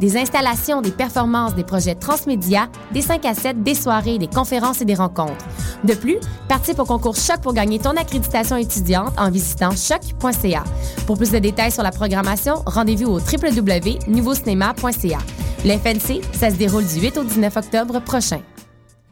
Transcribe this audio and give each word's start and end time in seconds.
des 0.00 0.16
installations, 0.16 0.80
des 0.80 0.90
performances, 0.90 1.54
des 1.54 1.64
projets 1.64 1.94
transmédia, 1.94 2.68
des 2.92 3.02
5 3.02 3.24
à 3.24 3.34
7, 3.34 3.62
des 3.62 3.74
soirées, 3.74 4.18
des 4.18 4.28
conférences 4.28 4.80
et 4.80 4.84
des 4.84 4.94
rencontres. 4.94 5.44
De 5.84 5.94
plus, 5.94 6.16
participe 6.48 6.78
au 6.78 6.84
concours 6.84 7.16
Choc 7.16 7.40
pour 7.42 7.54
gagner 7.54 7.78
ton 7.78 7.90
accréditation 7.90 8.56
étudiante 8.56 9.12
en 9.18 9.30
visitant 9.30 9.70
choc.ca. 9.70 10.64
Pour 11.06 11.16
plus 11.16 11.30
de 11.30 11.38
détails 11.38 11.72
sur 11.72 11.82
la 11.82 11.90
programmation, 11.90 12.62
rendez-vous 12.66 13.10
au 13.10 13.18
www.nouveaucinéma.ca. 13.18 15.18
Le 15.64 15.78
FNC, 15.78 16.22
ça 16.32 16.50
se 16.50 16.56
déroule 16.56 16.86
du 16.86 17.00
8 17.00 17.18
au 17.18 17.24
19 17.24 17.56
octobre 17.56 18.00
prochain. 18.00 18.40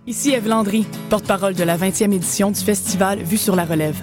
Ici 0.06 0.32
Eve 0.32 0.48
Landry, 0.48 0.86
porte-parole 1.08 1.54
de 1.54 1.64
la 1.64 1.78
20e 1.78 2.12
édition 2.12 2.50
du 2.50 2.60
festival 2.60 3.22
Vue 3.22 3.38
sur 3.38 3.56
la 3.56 3.64
relève. 3.64 4.02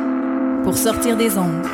pour 0.63 0.77
sortir 0.77 1.17
des 1.17 1.37
ondes. 1.37 1.65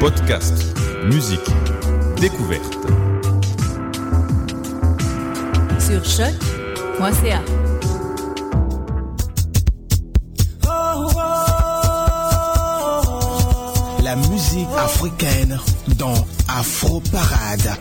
Podcast, 0.00 0.54
musique, 1.04 1.40
découverte. 2.20 2.76
Sur 5.78 6.04
choc.ca. 6.04 7.42
La 14.02 14.16
musique 14.16 14.68
africaine 14.76 15.58
dans 15.96 16.14
Afro 16.48 17.00
Parade. 17.12 17.76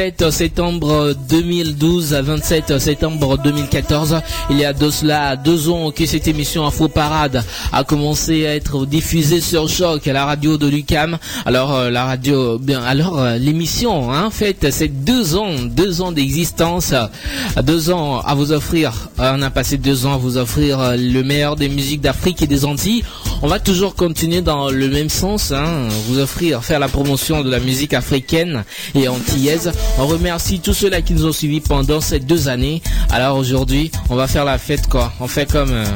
27 0.00 0.30
septembre 0.30 1.14
2012 1.28 2.14
à 2.14 2.22
27 2.22 2.78
septembre 2.78 3.36
2014. 3.36 4.22
Il 4.48 4.56
y 4.56 4.64
a 4.64 4.72
de 4.72 4.88
cela 4.90 5.36
deux 5.36 5.68
ans 5.68 5.90
que 5.90 6.06
cette 6.06 6.26
émission 6.26 6.64
Info 6.66 6.88
Parade 6.88 7.44
a 7.70 7.84
commencé 7.84 8.46
à 8.46 8.54
être 8.54 8.86
diffusée 8.86 9.42
sur 9.42 9.68
Choc 9.68 10.08
à 10.08 10.14
la 10.14 10.24
radio 10.24 10.56
de 10.56 10.66
Lucam. 10.68 11.18
Alors 11.44 11.74
euh, 11.74 11.90
la 11.90 12.06
radio, 12.06 12.58
bien, 12.58 12.82
alors 12.82 13.18
euh, 13.18 13.36
l'émission, 13.36 14.10
hein, 14.10 14.24
en 14.24 14.30
fait, 14.30 14.68
c'est 14.70 14.88
deux 14.88 15.36
ans, 15.36 15.52
deux 15.64 16.00
ans 16.00 16.12
d'existence, 16.12 16.94
deux 17.62 17.90
ans 17.90 18.20
à 18.20 18.34
vous 18.34 18.52
offrir. 18.52 19.10
euh, 19.18 19.34
on 19.36 19.42
a 19.42 19.50
passé 19.50 19.76
deux 19.76 20.06
ans 20.06 20.14
à 20.14 20.18
vous 20.18 20.38
offrir 20.38 20.80
euh, 20.80 20.96
le 20.96 21.22
meilleur 21.22 21.56
des 21.56 21.68
musiques 21.68 22.00
d'Afrique 22.00 22.40
et 22.40 22.46
des 22.46 22.64
Antilles. 22.64 23.04
On 23.42 23.48
va 23.48 23.58
toujours 23.58 23.94
continuer 23.94 24.42
dans 24.42 24.70
le 24.70 24.88
même 24.88 25.08
sens, 25.08 25.50
hein, 25.50 25.88
vous 26.06 26.18
offrir, 26.18 26.62
faire 26.62 26.78
la 26.78 26.88
promotion 26.88 27.42
de 27.42 27.50
la 27.50 27.58
musique 27.58 27.94
africaine 27.94 28.64
et 28.94 29.08
antillaise. 29.08 29.72
On 29.98 30.06
remercie 30.06 30.60
tous 30.60 30.74
ceux-là 30.74 31.00
qui 31.00 31.14
nous 31.14 31.24
ont 31.24 31.32
suivis 31.32 31.60
pendant 31.60 32.02
ces 32.02 32.20
deux 32.20 32.48
années. 32.48 32.82
Alors 33.08 33.38
aujourd'hui, 33.38 33.90
on 34.10 34.14
va 34.14 34.26
faire 34.26 34.44
la 34.44 34.58
fête 34.58 34.88
quoi. 34.88 35.14
On 35.20 35.26
fait 35.26 35.50
comme 35.50 35.70
euh, 35.72 35.86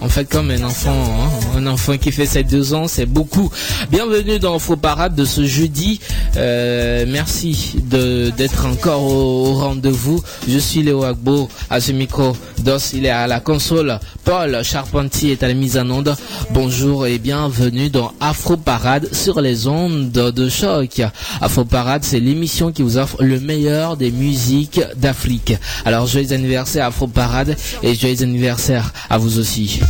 on 0.00 0.08
fait 0.08 0.24
comme 0.28 0.50
un 0.50 0.62
enfant, 0.64 0.90
hein, 0.92 1.58
un 1.58 1.66
enfant 1.66 1.96
qui 1.96 2.12
fait 2.12 2.26
ses 2.26 2.42
deux 2.44 2.74
ans, 2.74 2.88
c'est 2.88 3.06
beaucoup. 3.06 3.50
Bienvenue 3.90 4.38
dans 4.38 4.58
Faux 4.58 4.76
Parade 4.76 5.14
de 5.14 5.24
ce 5.24 5.44
jeudi. 5.44 6.00
Euh, 6.36 7.04
merci 7.08 7.76
d'être 7.84 8.66
encore 8.66 9.02
au, 9.02 9.46
au 9.48 9.54
rendez-vous. 9.54 10.22
Je 10.48 10.58
suis 10.58 10.82
Léo 10.82 11.04
Agbo 11.04 11.48
à 11.70 11.80
ce 11.80 11.92
micro. 11.92 12.36
Dos, 12.58 12.78
il 12.92 13.06
est 13.06 13.10
à 13.10 13.26
la 13.26 13.40
console. 13.40 13.98
Paul 14.24 14.62
Charpentier 14.62 15.32
est 15.32 15.42
à 15.42 15.48
la 15.48 15.54
mise 15.54 15.78
en 15.78 15.88
onde. 15.90 16.14
Bonjour 16.50 17.06
et 17.06 17.18
bienvenue 17.18 17.90
dans 17.90 18.12
Afro 18.20 18.56
Parade 18.56 19.08
sur 19.12 19.40
les 19.40 19.66
ondes 19.66 20.10
de 20.10 20.48
choc. 20.48 21.02
Afro 21.40 21.64
Parade, 21.64 22.04
c'est 22.04 22.20
l'émission 22.20 22.72
qui 22.72 22.82
vous 22.82 22.98
offre 22.98 23.22
le 23.22 23.40
meilleur 23.40 23.96
des 23.96 24.10
musiques 24.10 24.80
d'Afrique. 24.96 25.54
Alors 25.84 26.06
joyeux 26.06 26.32
anniversaire 26.32 26.86
Afro 26.86 27.06
Parade 27.06 27.56
et 27.82 27.94
joyeux 27.94 28.22
anniversaire 28.22 28.92
à 29.08 29.18
vous 29.18 29.38
aussi. 29.38 29.80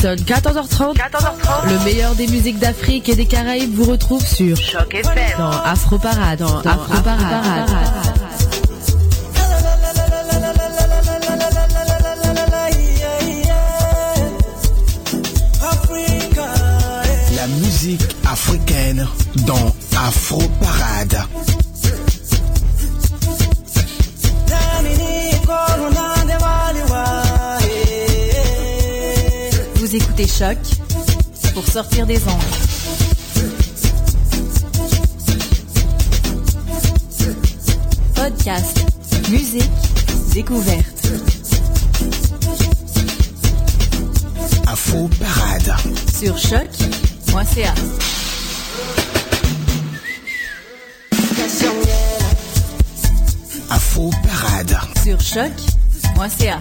Dès 0.00 0.16
qu'il 0.16 0.26
sonne 0.26 0.52
14h30, 0.52 0.96
le 1.68 1.84
meilleur 1.84 2.14
des 2.14 2.26
musiques 2.26 2.58
d'Afrique 2.58 3.08
et 3.08 3.14
des 3.14 3.26
Caraïbes 3.26 3.74
vous 3.74 3.90
retrouve 3.90 4.24
sur 4.24 4.56
Choc 4.56 4.94
FM 4.94 5.14
dans 5.38 5.50
Afro 5.50 5.98
Parade. 5.98 6.38
Dans, 6.38 6.58
Afro 6.58 7.02
Parade. 7.02 7.70
La 17.36 17.46
musique 17.46 18.02
africaine 18.26 19.06
dans 19.46 19.74
Afro 19.96 20.40
Parade. 20.60 21.24
Vous 29.90 29.96
écoutez 29.96 30.28
Choc 30.28 30.56
pour 31.52 31.66
sortir 31.66 32.06
des 32.06 32.22
ondes. 32.22 32.40
Podcast, 38.14 38.86
musique, 39.30 39.64
découverte. 40.32 41.08
Afro 44.68 45.08
Parade. 45.18 45.74
Sur 46.16 46.38
choc.ca. 46.38 47.74
Afro 53.70 54.10
Parade. 54.22 54.78
Sur 55.02 55.20
choc.ca. 55.20 56.60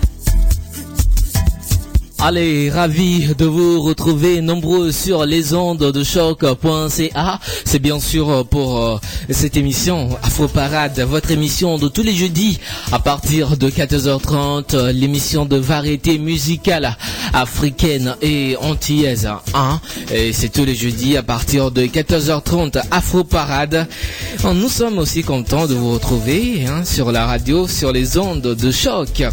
Allez, 2.21 2.69
ravi 2.69 3.33
de 3.33 3.45
vous 3.45 3.81
retrouver 3.81 4.41
nombreux 4.41 4.91
sur 4.91 5.25
les 5.25 5.53
ondes 5.53 5.93
de 5.93 6.03
choc.ca. 6.03 7.39
C'est 7.63 7.79
bien 7.79 8.01
sûr 8.01 8.45
pour 8.45 8.77
euh, 8.77 8.97
cette 9.29 9.55
émission 9.55 10.09
Afro 10.21 10.49
Parade, 10.49 10.99
votre 10.99 11.31
émission 11.31 11.77
de 11.77 11.87
tous 11.87 12.03
les 12.03 12.13
jeudis 12.13 12.59
à 12.91 12.99
partir 12.99 13.55
de 13.55 13.69
14h30, 13.69 14.75
euh, 14.75 14.91
l'émission 14.91 15.45
de 15.45 15.55
variété 15.55 16.17
musicale 16.17 16.97
africaine 17.31 18.13
et 18.21 18.57
antillaise. 18.59 19.29
Hein 19.53 19.79
et 20.11 20.33
c'est 20.33 20.49
tous 20.49 20.65
les 20.65 20.75
jeudis 20.75 21.15
à 21.15 21.23
partir 21.23 21.71
de 21.71 21.83
14h30 21.83 22.81
Afro 22.91 23.23
Parade. 23.23 23.87
Nous 24.43 24.69
sommes 24.69 24.97
aussi 24.97 25.23
contents 25.23 25.67
de 25.67 25.73
vous 25.73 25.93
retrouver 25.93 26.65
hein, 26.67 26.83
sur 26.83 27.13
la 27.13 27.25
radio, 27.25 27.65
sur 27.65 27.93
les 27.93 28.17
ondes 28.17 28.41
de 28.41 28.71
choc, 28.71 29.23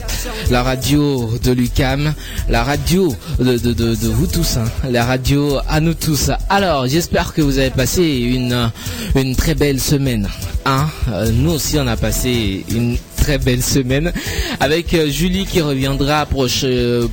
la 0.50 0.62
radio 0.62 1.32
de 1.42 1.50
Lucam, 1.50 2.14
la 2.48 2.62
radio 2.62 2.75
de, 2.78 3.72
de, 3.72 4.08
vous 4.08 4.26
tous, 4.26 4.56
hein, 4.56 4.64
la 4.88 5.04
radio 5.04 5.58
à 5.68 5.80
nous 5.80 5.94
tous. 5.94 6.30
Alors, 6.48 6.86
j'espère 6.86 7.32
que 7.32 7.40
vous 7.40 7.58
avez 7.58 7.70
passé 7.70 8.02
une, 8.02 8.70
une 9.14 9.34
très 9.34 9.54
belle 9.54 9.80
semaine. 9.80 10.28
Hein 10.64 10.88
Euh, 11.08 11.30
nous 11.32 11.52
aussi, 11.52 11.78
on 11.78 11.86
a 11.86 11.96
passé 11.96 12.64
une 12.70 12.98
très 13.16 13.38
belle 13.38 13.62
semaine 13.62 14.12
avec 14.60 14.94
euh, 14.94 15.08
Julie 15.08 15.46
qui 15.46 15.60
reviendra 15.60 16.26
proche, 16.26 16.62
euh, 16.64 17.06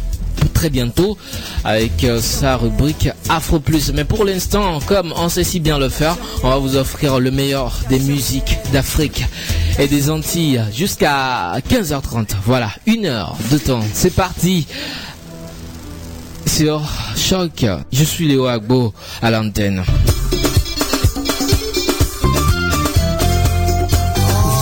très 0.54 0.70
bientôt 0.70 1.18
avec 1.64 2.06
sa 2.20 2.58
rubrique 2.58 3.10
Afro 3.30 3.60
Plus. 3.60 3.92
Mais 3.94 4.04
pour 4.04 4.26
l'instant, 4.26 4.80
comme 4.86 5.14
on 5.16 5.30
sait 5.30 5.44
si 5.44 5.60
bien 5.60 5.78
le 5.78 5.90
faire, 5.90 6.18
on 6.44 6.50
va 6.50 6.58
vous 6.58 6.76
offrir 6.76 7.20
le 7.20 7.32
meilleur 7.32 7.80
des 7.90 8.00
musiques 8.00 8.58
d'Afrique 8.74 9.26
et 9.80 9.88
des 9.88 10.10
Antilles 10.10 10.62
jusqu'à 10.76 11.54
15h30. 11.70 12.30
Voilà, 12.46 12.70
une 12.86 13.06
heure 13.06 13.38
de 13.52 13.58
temps. 13.58 13.84
C'est 13.94 14.14
parti 14.14 14.68
sur 16.48 16.82
Choc. 17.16 17.66
Je 17.92 18.04
suis 18.04 18.28
Léo 18.28 18.46
Agbo 18.48 18.94
à 19.22 19.32
l'antenne. 19.32 19.84
Vous 19.86 20.38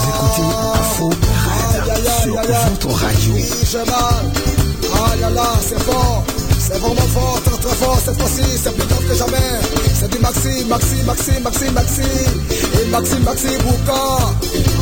écoutez 0.10 0.48
Afro 0.74 1.10
Parade 1.10 1.98
sur 2.24 2.34
votre 2.34 2.90
radio. 2.90 3.34
j'ai 3.72 3.78
mal. 3.78 4.26
Ah 4.94 5.16
là 5.22 5.30
là, 5.30 5.54
c'est 5.62 5.80
fort. 5.82 6.26
C'est 6.72 6.80
vraiment 6.80 7.02
fort, 7.02 7.42
très 7.44 7.58
très 7.58 7.76
fort 7.76 8.00
cette 8.04 8.18
fois-ci, 8.18 8.44
c'est 8.64 8.74
plus 8.74 8.88
grave 8.88 9.06
que 9.06 9.14
jamais. 9.14 9.60
C'est 10.00 10.10
du 10.10 10.20
Maxi, 10.20 10.66
Maxi, 10.66 11.04
Maxi, 11.06 11.32
Maxi, 11.42 11.66
Maxi. 11.72 12.02
Et 12.82 12.86
Maxi, 12.86 13.16
Maxi, 13.20 13.48
Bouka. 13.60 14.02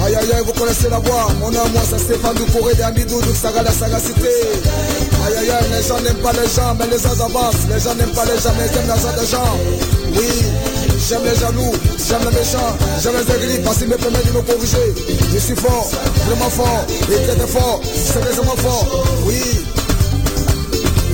Aïe 0.05 0.15
aïe 0.15 0.31
aïe, 0.34 0.43
vous 0.46 0.53
connaissez 0.53 0.88
la 0.89 1.00
voix. 1.00 1.27
Mon 1.39 1.50
nom, 1.50 1.67
moi, 1.74 1.81
c'est 1.89 1.98
Stéphane 1.98 2.36
Doucouré 2.36 2.75
de 2.75 2.84
Amidou, 2.84 3.19
donc 3.22 3.36
Saga 3.36 3.63
la 3.63 3.72
sagacité. 3.72 4.29
Aïe 5.25 5.38
aïe 5.39 5.50
aïe, 5.50 5.65
les 5.75 5.88
gens 5.88 6.00
n'aiment 6.01 6.22
pas 6.22 6.31
les 6.34 6.48
gens, 6.48 6.75
mais 6.77 6.86
les 6.86 7.00
gens 7.00 7.25
avancent. 7.25 7.65
Les 7.74 7.79
gens 7.79 7.96
n'aiment 7.96 8.13
pas 8.13 8.25
les 8.25 8.39
gens, 8.39 8.53
mais 8.58 8.69
ils 8.72 8.77
aiment 8.77 8.88
l'argent 8.88 9.13
des 9.19 9.25
gens. 9.25 9.58
Oui. 10.13 10.29
J'aime 11.08 11.24
les 11.25 11.39
jaloux, 11.39 11.72
j'aime 11.98 12.19
les 12.29 12.38
méchants, 12.38 12.75
j'aime 13.01 13.13
les 13.15 13.34
aigris 13.34 13.63
parce 13.63 13.77
qu'ils 13.77 13.88
me 13.88 13.96
permettent 13.96 14.27
de 14.27 14.38
me 14.38 14.41
corriger. 14.41 14.93
Je 15.34 15.39
suis 15.39 15.55
fort, 15.55 15.89
vraiment 16.27 16.50
fort, 16.50 16.86
et 17.10 17.25
très 17.25 17.48
fort, 17.48 17.81
c'est 17.84 18.19
vraiment 18.19 18.55
fort, 18.58 18.86
oui. 19.25 19.39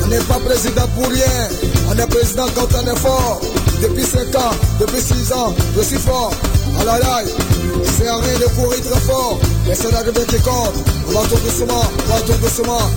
On 0.06 0.08
n'est 0.08 0.20
pas 0.20 0.38
président 0.38 0.88
pour 0.94 1.08
rien, 1.08 1.50
on 1.90 1.98
est 1.98 2.06
président 2.06 2.46
quand 2.54 2.68
on 2.78 2.94
est 2.94 3.00
fort. 3.00 3.42
Depuis 3.82 4.04
5 4.04 4.36
ans, 4.36 4.52
depuis 4.80 5.02
6 5.02 5.34
ans, 5.34 5.56
je 5.76 5.82
suis 5.82 5.98
fort. 5.98 6.32
Aïe 6.80 6.88
aïe 6.88 7.02
aïe, 7.18 7.34
c'est 7.98 8.08
à 8.08 8.18
rien 8.18 8.40
de 8.40 8.46
courir 8.56 8.80
très 8.82 9.00
fort, 9.02 9.40
mais 9.68 9.74
c'est 9.74 9.92
l'arrivée 9.92 10.26
qui 10.28 10.38
compte. 10.42 10.76
On 11.08 11.12
va 11.12 11.28
tout 11.28 11.42
doucement, 11.44 11.82
on 12.06 12.14
va 12.14 12.22
tout 12.22 12.34
doucement. 12.34 12.92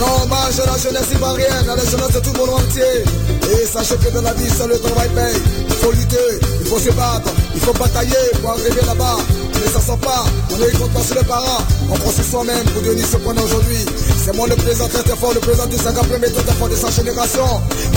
Non, 0.00 0.22
hommage 0.24 0.58
à 0.60 0.70
la 0.72 0.78
jeunesse 0.78 1.12
ivoirienne, 1.12 1.68
à 1.68 1.76
la 1.76 1.84
jeunesse 1.84 2.12
de 2.14 2.20
tout 2.20 2.32
le 2.32 2.38
monde 2.38 2.60
entier. 2.60 3.04
Et 3.52 3.66
sachez 3.66 3.96
que 3.96 4.08
dans 4.14 4.22
la 4.22 4.32
vie, 4.32 4.48
seul 4.48 4.70
le 4.70 4.78
travail 4.78 5.10
paye. 5.10 5.36
Il 5.68 5.74
faut 5.74 5.92
lutter, 5.92 6.40
il 6.62 6.66
faut 6.66 6.78
se 6.78 6.90
battre, 6.92 7.30
il 7.54 7.60
faut 7.60 7.74
batailler 7.74 8.16
pour 8.40 8.52
arriver 8.52 8.80
là-bas. 8.86 9.18
Mais 9.60 9.70
ça 9.70 9.80
sent 9.80 9.98
pas, 10.00 10.24
on 10.50 10.56
ne 10.56 10.78
compte 10.78 10.92
pas 10.92 11.02
sur 11.02 11.14
les 11.16 11.24
parents. 11.24 11.62
On 11.90 11.94
prend 11.94 12.10
sur 12.10 12.24
soi-même 12.24 12.64
pour 12.72 12.82
devenir 12.82 13.06
ce 13.06 13.16
qu'on 13.16 13.34
est 13.34 13.42
aujourd'hui. 13.42 13.84
C'est 14.24 14.34
moi 14.34 14.46
le 14.48 14.56
président 14.56 14.88
très 14.88 15.02
très 15.02 15.16
fort, 15.16 15.32
le 15.34 15.40
président 15.40 15.66
du 15.66 15.76
50 15.76 16.08
premier 16.08 16.30
très 16.30 16.54
fort 16.54 16.68
de 16.68 16.76
sa 16.76 16.90
génération. 16.90 17.44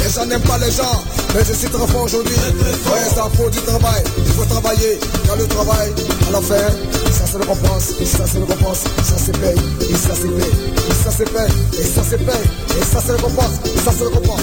Les 0.03 0.09
gens 0.09 0.25
n'aiment 0.25 0.41
pas 0.41 0.57
les 0.57 0.71
gens, 0.71 1.03
mais 1.33 1.43
je 1.45 1.53
suis 1.53 1.69
très 1.69 1.87
fort 1.87 2.03
aujourd'hui. 2.03 2.35
Ouais, 2.35 3.09
ça 3.15 3.29
faut 3.35 3.49
du 3.49 3.59
travail, 3.59 4.03
il 4.17 4.33
faut 4.33 4.45
travailler. 4.45 4.99
Dans 5.27 5.35
le 5.35 5.47
travail, 5.47 5.91
à 6.27 6.31
la 6.31 6.41
fin, 6.41 6.67
ça 7.11 7.25
se 7.27 7.37
récompense, 7.37 7.83
ça 8.05 8.27
se 8.27 8.37
récompense, 8.37 8.83
ça 9.03 9.17
se 9.17 9.31
paye, 9.31 9.59
et 9.89 9.95
ça 9.95 10.15
se 10.15 10.27
paye, 10.27 10.53
et 10.89 11.03
ça 11.03 11.11
se 11.11 11.23
paye, 11.23 11.79
et 11.79 11.83
ça 11.83 12.03
se 12.03 12.15
paye, 12.15 12.79
et 12.79 12.85
ça 12.85 13.01
se 13.01 13.11
récompense, 13.11 13.55
et 13.65 13.79
ça 13.79 13.91
se 13.91 14.03
récompense. 14.03 14.41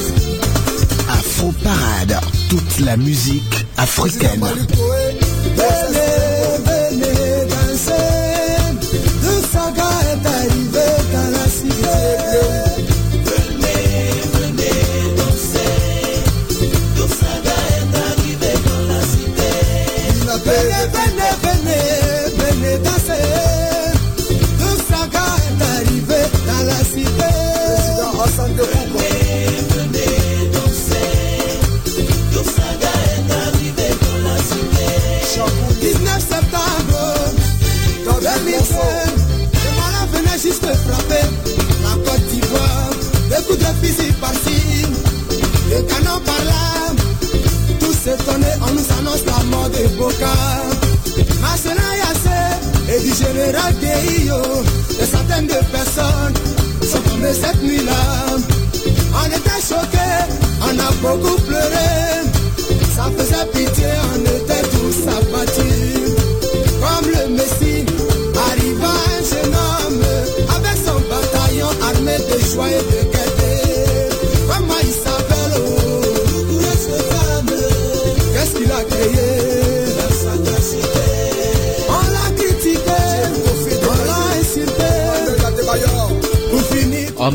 Afro 1.08 1.52
Parade, 1.62 2.20
toute 2.48 2.80
la 2.80 2.96
musique 2.96 3.66
africaine. 3.76 4.44
Général 53.20 53.74
Gueillo, 53.82 54.42
des 54.98 55.04
centaines 55.04 55.46
de 55.46 55.60
personnes 55.70 56.34
sont 56.82 57.02
tombées 57.02 57.34
cette 57.34 57.62
nuit-là. 57.62 58.36
On 59.12 59.26
était 59.26 59.60
choqués, 59.60 60.24
on 60.62 60.78
a 60.78 60.90
beaucoup 61.02 61.38
pleuré. 61.42 62.24
Ça 62.96 63.10
faisait 63.16 63.46
pitié, 63.52 63.88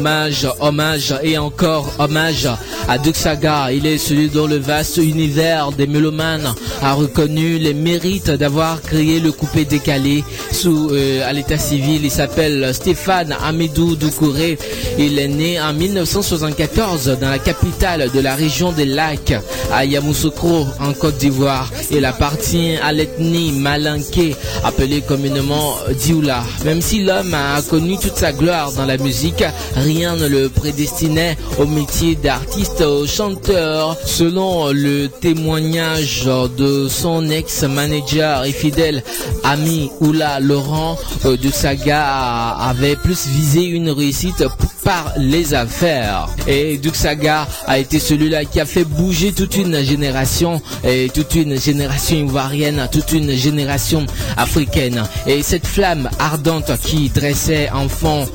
Hommage, 0.06 0.48
hommage 0.60 1.16
et 1.24 1.36
encore 1.40 1.92
hommage 1.98 2.48
à 2.88 2.98
Duxaga. 2.98 3.72
Il 3.72 3.86
est 3.86 3.98
celui 3.98 4.30
dont 4.30 4.48
le 4.48 4.58
vaste 4.58 4.98
univers 4.98 5.72
des 5.72 5.88
mélomanes 5.88 6.54
a 6.82 6.94
reconnu 6.94 7.58
les 7.58 7.74
mérites 7.74 8.32
d'avoir 8.32 8.82
créé 8.82 9.20
le 9.20 9.32
coupé 9.32 9.66
décalé 9.66 10.24
sous 10.52 10.90
euh, 10.92 11.28
à 11.28 11.34
l'état 11.34 11.58
civil. 11.58 12.02
Il 12.04 12.12
s'appelle 12.12 12.74
Stéphane 12.74 13.36
Amidou 13.44 13.96
Doucouré. 13.96 14.58
Il 14.98 15.20
est 15.20 15.28
né 15.28 15.60
en 15.60 15.74
1974 15.74 17.18
dans 17.20 17.30
la 17.30 17.40
capitale 17.40 18.10
de 18.14 18.20
la 18.20 18.36
région 18.36 18.72
des 18.72 18.86
lacs, 18.86 19.34
à 19.72 19.86
Yamoussoukro, 19.86 20.68
en 20.80 20.94
Côte 20.94 21.18
d'Ivoire. 21.18 21.72
Il 21.92 22.06
appartient 22.06 22.78
à 22.84 22.92
l'ethnie 22.92 23.52
malinké, 23.52 24.36
appelée 24.64 25.02
communément 25.02 25.76
Dioula. 26.00 26.44
Même 26.64 26.82
si 26.82 27.04
l'homme 27.04 27.34
a 27.34 27.62
connu 27.62 27.98
toute 27.98 28.18
sa 28.18 28.32
gloire 28.32 28.72
dans 28.74 28.86
la 28.86 28.98
musique, 28.98 29.44
rien 29.76 30.16
ne 30.16 30.28
le 30.28 30.50
prédestinait 30.50 31.38
au 31.60 31.66
métier 31.66 32.16
d'artiste 32.16 32.75
chanteur. 33.08 33.98
Selon 34.06 34.72
le 34.72 35.08
témoignage 35.08 36.30
de 36.58 36.88
son 36.90 37.30
ex-manager 37.30 38.46
et 38.46 38.52
fidèle 38.52 39.04
ami 39.44 39.92
Oula 40.02 40.40
Laurent 40.40 40.98
euh, 41.26 41.38
de 41.38 41.50
Saga 41.50 42.52
avait 42.60 42.96
plus 42.96 43.28
visé 43.28 43.64
une 43.64 43.90
réussite 43.90 44.44
par 44.84 45.14
les 45.18 45.54
affaires. 45.54 46.28
Et 46.48 46.78
Duke 46.78 46.96
Saga 46.96 47.48
a 47.66 47.80
été 47.80 48.00
celui-là 48.00 48.46
qui 48.46 48.60
a 48.60 48.66
fait 48.66 48.84
bouger 48.84 49.34
toute 49.34 49.58
une 49.58 49.84
génération, 49.84 50.62
et 50.84 51.10
toute 51.14 51.36
une 51.36 51.60
génération 51.60 52.18
ivoirienne, 52.18 52.88
toute 52.92 53.12
une 53.12 53.32
génération 53.32 54.06
africaine. 54.38 55.04
Et 55.26 55.42
cette 55.42 55.66
flamme 55.66 56.10
ardente 56.20 56.72
qui 56.84 57.10
dressait 57.10 57.70
enfants, 57.72 58.26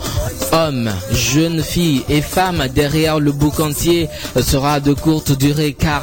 hommes, 0.53 0.91
jeunes 1.13 1.63
filles 1.63 2.03
et 2.09 2.21
femmes 2.21 2.65
derrière 2.75 3.21
le 3.21 3.31
bouc 3.31 3.61
entier 3.61 4.09
sera 4.41 4.81
de 4.81 4.93
courte 4.93 5.33
durée 5.37 5.75
car 5.79 6.03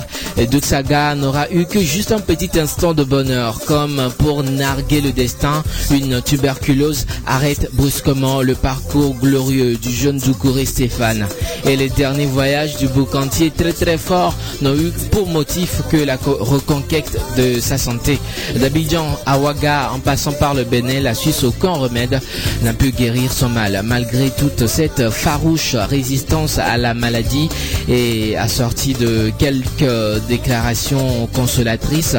Duke 0.51 0.65
Saga 0.65 1.15
n'aura 1.15 1.49
eu 1.51 1.65
que 1.65 1.79
juste 1.79 2.11
un 2.11 2.19
petit 2.19 2.59
instant 2.59 2.93
de 2.93 3.03
bonheur. 3.03 3.59
Comme 3.65 4.09
pour 4.19 4.43
narguer 4.43 5.01
le 5.01 5.11
destin, 5.11 5.63
une 5.91 6.21
tuberculose 6.21 7.05
arrête 7.25 7.69
brusquement 7.73 8.41
le 8.41 8.55
parcours 8.55 9.15
glorieux 9.15 9.75
du 9.77 9.91
jeune 9.91 10.17
Doucouré 10.19 10.65
Stéphane. 10.65 11.25
Et 11.65 11.75
les 11.75 11.89
derniers 11.89 12.25
voyages 12.25 12.77
du 12.77 12.87
bouc 12.87 13.15
entier 13.15 13.51
très 13.51 13.73
très 13.73 13.97
fort 13.97 14.35
n'ont 14.61 14.75
eu 14.75 14.91
pour 15.11 15.27
motif 15.27 15.81
que 15.91 15.97
la 15.97 16.17
co- 16.17 16.37
reconquête 16.39 17.17
de 17.37 17.59
sa 17.59 17.77
santé. 17.77 18.19
D'Abidjan 18.55 19.05
à 19.25 19.37
Ouaga, 19.39 19.91
en 19.93 19.99
passant 19.99 20.31
par 20.33 20.53
le 20.53 20.63
Bénin, 20.63 20.99
la 21.01 21.13
Suisse, 21.13 21.43
aucun 21.43 21.71
remède 21.71 22.19
n'a 22.63 22.73
pu 22.73 22.91
guérir 22.91 23.31
son 23.31 23.49
mal. 23.49 23.81
Malgré 23.83 24.29
toute 24.31 24.67
cette 24.67 25.09
farouche 25.09 25.75
résistance 25.75 26.57
à 26.59 26.77
la 26.77 26.93
maladie 26.93 27.49
et 27.87 28.16
assortie 28.37 28.93
de 28.93 29.31
quelques 29.37 30.21
déclarations 30.27 31.27
consolatrices, 31.33 32.17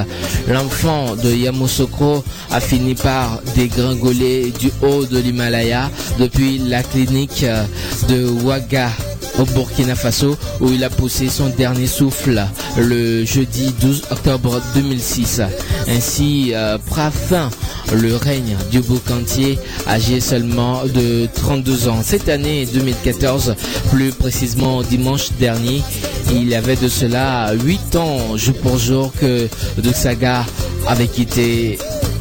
l'enfant 0.49 1.17
de 1.17 1.31
Yamoussoukro 1.31 2.25
a 2.51 2.61
fini 2.61 2.95
par 2.95 3.41
dégringoler 3.55 4.53
du 4.59 4.71
haut 4.83 5.05
de 5.05 5.19
l'Himalaya 5.19 5.91
depuis 6.19 6.59
la 6.59 6.83
clinique 6.83 7.45
de 8.09 8.29
Ouaga 8.43 8.91
au 9.39 9.45
Burkina 9.45 9.95
Faso 9.95 10.37
où 10.61 10.71
il 10.71 10.85
a 10.85 10.91
poussé 10.91 11.29
son 11.29 11.49
dernier 11.49 11.87
souffle 11.87 12.45
le 12.77 13.25
jeudi 13.25 13.73
12 13.81 14.03
octobre 14.11 14.61
2006. 14.75 15.43
Ainsi 15.89 16.53
euh, 16.55 16.79
fin 17.11 17.51
le 17.95 18.17
règne 18.17 18.57
du 18.71 18.81
bouc 18.81 19.11
entier 19.11 19.59
âgé 19.87 20.21
seulement 20.21 20.85
de 20.85 21.29
32 21.35 21.89
ans. 21.89 22.01
Cette 22.03 22.29
année 22.29 22.67
2014, 22.73 23.55
plus 23.91 24.13
précisément 24.13 24.83
dimanche 24.83 25.31
dernier, 25.39 25.83
il 26.33 26.53
avait 26.55 26.77
de 26.77 26.89
cela 26.89 27.53
8 27.55 27.97
ans 27.97 28.37
jour 28.37 28.55
pour 28.57 28.79
jour 28.79 29.13
que 29.19 29.49
Duxaga 29.79 30.45
avait 30.87 31.07
quitté 31.07 31.79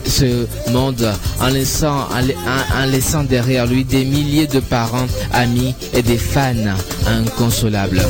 ce 0.08 0.48
monde 0.72 1.12
en 1.42 1.48
laissant, 1.48 2.08
en, 2.10 2.86
laissant 2.86 3.24
derrière 3.24 3.66
lui 3.68 3.84
des 3.84 4.06
milliers 4.06 4.48
de 4.48 4.60
parents, 4.60 5.08
amis 5.34 5.74
et 5.94 6.02
des 6.02 6.18
fans 6.18 6.54
inconsolables. 7.08 8.02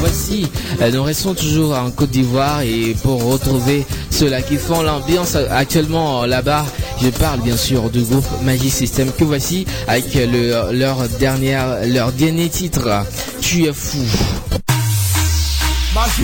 Voici, 0.00 0.46
euh, 0.80 0.90
nous 0.90 1.02
restons 1.02 1.34
toujours 1.34 1.74
en 1.76 1.90
Côte 1.90 2.10
d'Ivoire 2.10 2.60
et 2.62 2.94
pour 3.02 3.22
retrouver 3.24 3.84
ceux-là 4.10 4.42
qui 4.42 4.56
font 4.56 4.82
l'ambiance 4.82 5.36
actuellement 5.50 6.24
là-bas, 6.24 6.64
je 7.02 7.08
parle 7.08 7.40
bien 7.40 7.56
sûr 7.56 7.90
du 7.90 8.02
groupe 8.02 8.26
Magic 8.44 8.72
System 8.72 9.10
que 9.16 9.24
voici 9.24 9.66
avec 9.86 10.14
le- 10.14 10.72
leur, 10.72 11.08
dernière, 11.20 11.78
leur 11.86 12.12
dernier 12.12 12.48
titre, 12.48 13.04
Tu 13.40 13.64
es 13.64 13.72
fou. 13.72 13.98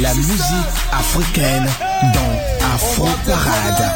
La 0.00 0.14
musique 0.14 0.40
africaine 0.92 1.66
dans 2.14 2.32
Afro 2.74 3.08
Parade. 3.26 3.92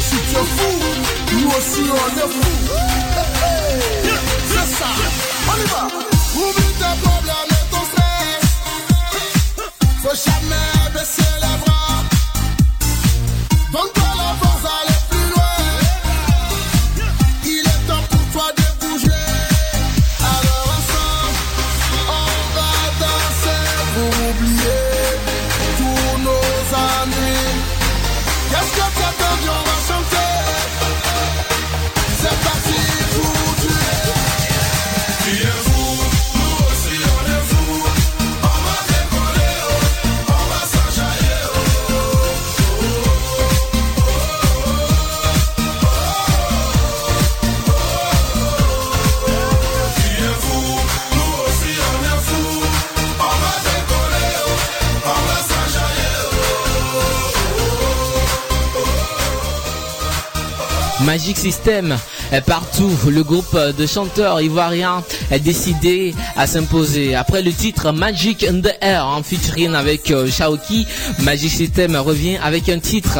Si 0.00 0.16
tu 0.16 0.34
es 0.34 0.46
fou, 0.56 0.72
nous 1.32 1.48
aussi 1.48 1.84
on 1.90 2.08
est 2.18 2.30
fou. 2.32 2.52
C'est 4.48 4.68
ça. 4.78 4.90
On 5.46 5.56
y 5.60 5.66
va. 5.68 5.84
Oublie 6.36 6.74
tes 6.78 6.94
problèmes 7.02 7.50
et 7.50 7.64
ton 7.70 7.82
stress. 7.84 8.46
Faut 10.02 10.18
jamais 10.30 10.72
baisser 10.94 11.32
les 11.42 11.56
bras. 11.64 11.98
Donne-toi 13.72 14.03
Magic 61.34 61.52
System 61.52 61.96
est 62.32 62.40
partout. 62.42 62.92
Le 63.08 63.24
groupe 63.24 63.58
de 63.76 63.86
chanteurs 63.86 64.40
ivoiriens 64.40 65.02
est 65.32 65.40
décidé 65.40 66.14
à 66.36 66.46
s'imposer. 66.46 67.16
Après 67.16 67.42
le 67.42 67.52
titre 67.52 67.90
Magic 67.90 68.44
in 68.44 68.60
the 68.60 68.72
Air 68.80 69.04
en 69.06 69.22
featuring 69.24 69.74
avec 69.74 70.12
euh, 70.12 70.30
Shaoki, 70.30 70.86
Magic 71.20 71.50
System 71.50 71.96
revient 71.96 72.38
avec 72.42 72.68
un 72.68 72.78
titre 72.78 73.18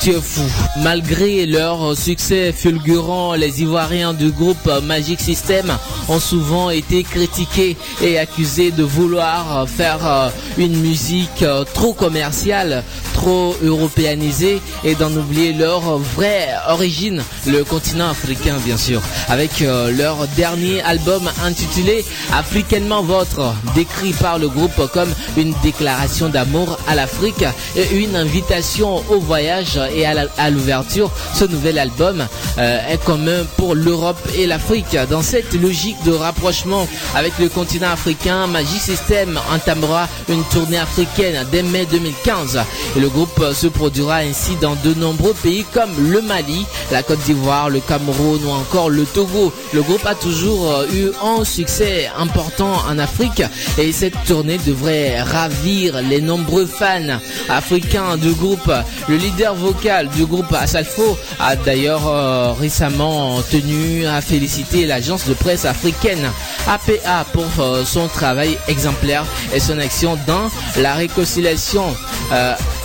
Tu 0.00 0.10
es 0.10 0.20
fou. 0.20 0.42
Malgré 0.82 1.44
leur 1.44 1.96
succès 1.96 2.52
fulgurant, 2.52 3.34
les 3.34 3.62
Ivoiriens 3.62 4.14
du 4.14 4.30
groupe 4.30 4.70
Magic 4.84 5.20
System 5.20 5.76
ont 6.08 6.20
souvent 6.20 6.70
été 6.70 7.02
critiqués 7.02 7.76
et 8.00 8.18
accusés 8.18 8.70
de 8.70 8.84
vouloir 8.84 9.68
faire 9.68 10.06
euh, 10.06 10.28
une 10.56 10.76
musique 10.76 11.42
euh, 11.42 11.64
trop 11.74 11.94
commerciale, 11.94 12.84
trop 13.20 13.54
européanisée 13.62 14.62
et 14.82 14.94
d'en 14.94 15.12
oublier 15.12 15.52
leur 15.52 15.98
vraie 15.98 16.48
origine, 16.68 17.22
le 17.46 17.64
continent 17.64 18.08
africain 18.08 18.56
bien 18.64 18.78
sûr, 18.78 19.02
avec 19.28 19.60
euh, 19.60 19.90
leur 19.94 20.26
dernier 20.36 20.80
album 20.82 21.30
intitulé 21.44 22.02
Africainement 22.32 23.02
Votre, 23.02 23.52
décrit 23.74 24.14
par 24.14 24.38
le 24.38 24.48
groupe 24.48 24.90
comme 24.94 25.12
une 25.36 25.52
déclaration 25.62 26.30
d'amour 26.30 26.78
à 26.88 26.94
l'Afrique 26.94 27.44
et 27.76 27.94
une 27.96 28.16
invitation 28.16 29.02
au 29.10 29.18
voyage 29.20 29.78
et 29.94 30.06
à 30.06 30.50
l'ouverture. 30.50 31.10
Ce 31.34 31.44
nouvel 31.44 31.78
album 31.78 32.26
euh, 32.56 32.88
est 32.88 33.04
commun 33.04 33.44
pour 33.58 33.74
l'Europe 33.74 34.20
et 34.38 34.46
l'Afrique. 34.46 34.96
Dans 35.10 35.22
cette 35.22 35.52
logique 35.52 36.02
de 36.06 36.12
rapprochement 36.12 36.88
avec 37.14 37.38
le 37.38 37.50
continent 37.50 37.90
africain, 37.90 38.46
Magic 38.46 38.80
System 38.80 39.38
entamera 39.52 40.08
une 40.30 40.44
tournée 40.44 40.78
africaine 40.78 41.46
dès 41.52 41.62
mai 41.62 41.86
2015 41.90 42.60
et 42.96 43.00
le 43.00 43.10
groupe 43.10 43.19
se 43.54 43.66
produira 43.66 44.16
ainsi 44.16 44.56
dans 44.60 44.76
de 44.84 44.94
nombreux 44.94 45.34
pays 45.34 45.64
comme 45.74 45.90
le 46.10 46.22
Mali, 46.22 46.64
la 46.90 47.02
Côte 47.02 47.18
d'Ivoire, 47.20 47.68
le 47.68 47.80
Cameroun 47.80 48.40
ou 48.44 48.50
encore 48.50 48.88
le 48.88 49.04
Togo. 49.04 49.52
Le 49.74 49.82
groupe 49.82 50.04
a 50.06 50.14
toujours 50.14 50.70
euh, 50.70 50.86
eu 50.92 51.10
un 51.22 51.44
succès 51.44 52.08
important 52.18 52.72
en 52.88 52.98
Afrique 52.98 53.42
et 53.78 53.92
cette 53.92 54.14
tournée 54.24 54.58
devrait 54.58 55.20
ravir 55.20 56.00
les 56.02 56.20
nombreux 56.20 56.66
fans 56.66 57.18
africains 57.48 58.16
du 58.16 58.32
groupe. 58.32 58.72
Le 59.08 59.16
leader 59.16 59.54
vocal 59.54 60.08
du 60.10 60.24
groupe 60.24 60.52
Asalfo 60.52 61.18
a 61.38 61.56
d'ailleurs 61.56 62.06
euh, 62.06 62.52
récemment 62.52 63.42
tenu 63.42 64.06
à 64.06 64.20
féliciter 64.20 64.86
l'agence 64.86 65.26
de 65.26 65.34
presse 65.34 65.64
africaine 65.64 66.30
APA 66.66 67.24
pour 67.32 67.46
euh, 67.58 67.84
son 67.84 68.08
travail 68.08 68.56
exemplaire 68.68 69.24
et 69.54 69.60
son 69.60 69.78
action 69.78 70.18
dans 70.26 70.48
la 70.76 70.94
réconciliation 70.94 71.84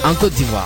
en 0.05 0.13
Côte 0.13 0.33
d'Ivoire. 0.33 0.65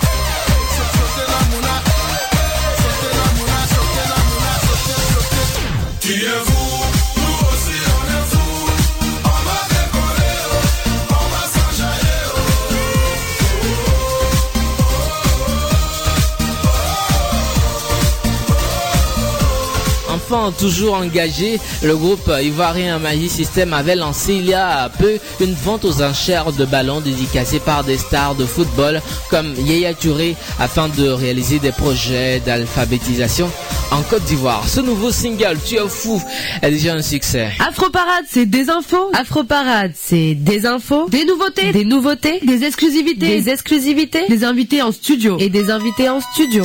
Toujours 20.60 20.94
engagé, 20.94 21.58
le 21.82 21.96
groupe 21.96 22.30
ivoirien 22.40 23.00
Magic 23.00 23.32
System 23.32 23.72
avait 23.72 23.96
lancé 23.96 24.34
il 24.34 24.46
y 24.46 24.54
a 24.54 24.88
peu 24.88 25.18
une 25.40 25.54
vente 25.54 25.84
aux 25.84 26.02
enchères 26.02 26.52
de 26.52 26.64
ballons 26.64 27.00
dédicacés 27.00 27.58
par 27.58 27.82
des 27.82 27.98
stars 27.98 28.36
de 28.36 28.44
football 28.44 29.02
comme 29.28 29.52
Yaya 29.66 29.92
Touré 29.92 30.36
afin 30.60 30.88
de 30.88 31.08
réaliser 31.08 31.58
des 31.58 31.72
projets 31.72 32.38
d'alphabétisation 32.46 33.50
en 33.90 34.02
Côte 34.02 34.22
d'Ivoire. 34.22 34.62
Ce 34.68 34.80
nouveau 34.80 35.10
single, 35.10 35.58
Tu 35.66 35.74
es 35.74 35.88
fou, 35.88 36.22
est 36.62 36.70
déjà 36.70 36.94
un 36.94 37.02
succès. 37.02 37.48
Afroparade, 37.58 38.24
c'est 38.28 38.46
des 38.46 38.70
infos. 38.70 39.10
Afroparade, 39.12 39.92
c'est 40.00 40.36
des 40.36 40.64
infos, 40.64 41.08
des 41.08 41.24
nouveautés, 41.24 41.72
des 41.72 41.84
nouveautés, 41.84 42.38
des 42.44 42.62
exclusivités, 42.62 43.40
des 43.40 43.48
exclusivités, 43.48 44.28
des 44.28 44.44
invités 44.44 44.80
en 44.80 44.92
studio 44.92 45.38
et 45.40 45.48
des 45.48 45.70
invités 45.70 46.08
en 46.08 46.20
studio. 46.20 46.64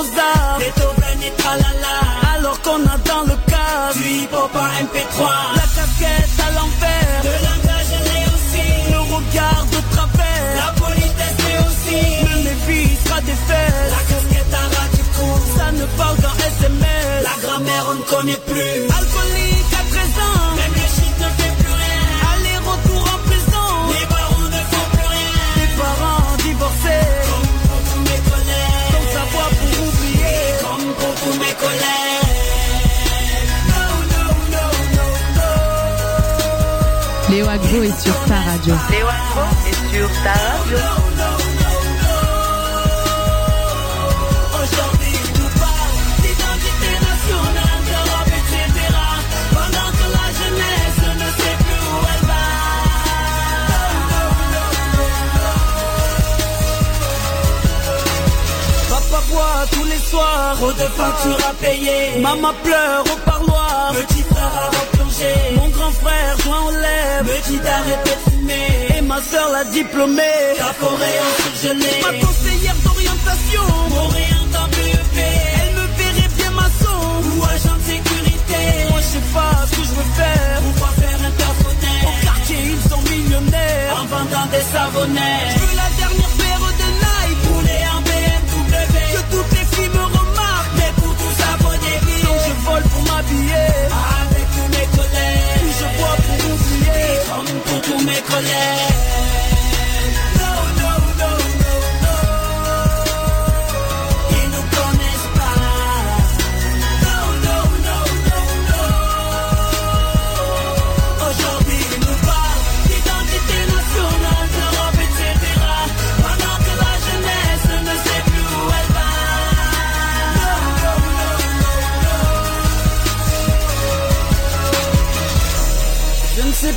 Et 0.00 1.30
tralala. 1.38 1.96
Alors 2.34 2.60
qu'on 2.62 2.82
a 2.86 2.98
dans 2.98 3.22
le 3.22 3.36
cas 3.46 3.92
du 3.94 4.02
hip-hop 4.02 4.50
en 4.54 4.68
MP3. 4.84 5.18
La 5.54 5.66
casquette 5.76 6.40
à 6.46 6.50
l'envers, 6.56 7.20
le 7.24 7.34
langage 7.46 7.92
aussi. 8.34 8.66
Le 8.90 9.00
regard 9.14 9.64
de 9.70 9.80
travers, 9.94 10.46
la 10.56 10.72
politesse 10.80 11.40
est 11.50 11.60
aussi. 11.68 12.02
Le 12.28 12.34
Lévi 12.44 12.96
sera 13.04 13.20
défait, 13.20 13.70
la 13.94 14.02
casquette 14.10 14.54
à 14.54 14.64
ras 14.74 14.88
du 14.96 15.02
cou. 15.14 15.30
Ça 15.56 15.72
ne 15.72 15.86
parle 15.98 16.16
qu'en 16.16 16.36
SMS, 16.52 17.22
la 17.22 17.46
grammaire 17.46 17.86
on 17.90 17.94
ne 17.94 18.02
connaît 18.02 18.42
plus. 18.46 18.94
Est 37.74 38.00
sur 38.00 38.14
ta 38.28 38.38
radio. 38.40 38.74
Léo 38.88 39.06
Agro 39.08 39.46
est 39.68 39.80
sur 39.92 40.08
ta 40.22 40.30
radio. 40.30 40.78
Aujourd'hui, 44.62 45.16
nous 45.34 45.50
parlent 45.60 46.02
d'identité 46.22 46.90
nationale, 47.10 47.80
d'Europe, 47.88 48.32
etc. 48.40 48.62
Pendant 49.56 49.90
que 49.98 50.06
la 50.16 50.26
jeunesse 50.38 51.00
ne 51.20 51.28
sait 51.38 51.56
plus 51.64 51.82
où 51.90 51.98
elle 52.14 52.24
va. 52.30 52.44
Papa 58.90 59.20
boit 59.30 59.60
tous 59.72 59.86
les 59.92 60.02
soirs, 60.10 60.54
trop 60.56 60.72
de 60.72 60.88
factures 60.98 61.42
à 61.50 61.52
payer. 61.54 62.02
Maman 62.20 62.54
pleure 62.62 63.04
au 63.12 63.16
parloir, 63.28 63.63
me 66.04 67.36
dit 67.48 67.58
d'arrêter 67.58 68.16
de 68.16 68.30
fumer. 68.30 68.98
Et 68.98 69.02
ma 69.02 69.20
soeur 69.20 69.48
l'a 69.50 69.64
diplômé, 69.64 70.32
la 70.58 70.72
forêt 70.74 71.18
en 71.24 71.32
surgelé. 71.42 71.94
Ma 72.02 72.12
conseillère 72.26 72.78
d'orientation, 72.84 73.66
m'oriente 73.90 74.54
en 74.62 74.66
BEP. 74.68 75.16
Elle 75.16 75.74
me 75.78 75.86
verrait 75.98 76.32
bien 76.36 76.50
maçon 76.50 76.98
ou 77.24 77.44
agent 77.44 77.76
de 77.80 77.84
sécurité. 77.92 78.62
Moi 78.90 79.00
je 79.00 79.10
sais 79.14 79.26
pas 79.32 79.54
ce 79.66 79.76
que 79.76 79.82
je 79.88 79.94
veux 79.98 80.10
faire, 80.20 80.58
ou 80.66 80.72
pas 80.80 80.94
faire 81.00 81.18
un 81.28 81.32
taf 81.40 81.58
honnête. 81.68 82.06
Au 82.08 82.12
quartier 82.24 82.58
ils 82.74 82.84
sont 82.90 83.02
millionnaires, 83.10 83.96
en 84.00 84.04
vendant 84.12 84.46
des 84.52 84.64
savonnets. 84.74 85.44
Je 85.54 85.58
veux 85.62 85.76
la 85.82 85.90
dernière 86.00 86.32
paire 86.40 86.64
de 86.80 86.88
Nike, 87.02 87.42
rouler 87.48 87.82
en 87.94 88.00
BMW. 88.08 88.96
Que 89.14 89.22
toutes 89.32 89.52
les 89.56 89.66
filles 89.72 89.92
me 89.98 90.04
remarquent, 90.18 90.74
mais 90.76 90.92
pour 90.98 91.12
des 91.84 91.96
billets. 92.06 92.26
Donc 92.26 92.38
je 92.46 92.54
vole 92.66 92.86
pour 92.92 93.02
m'habiller, 93.10 93.68
avec 94.20 94.33
comme 98.04 98.22
pour 98.22 99.43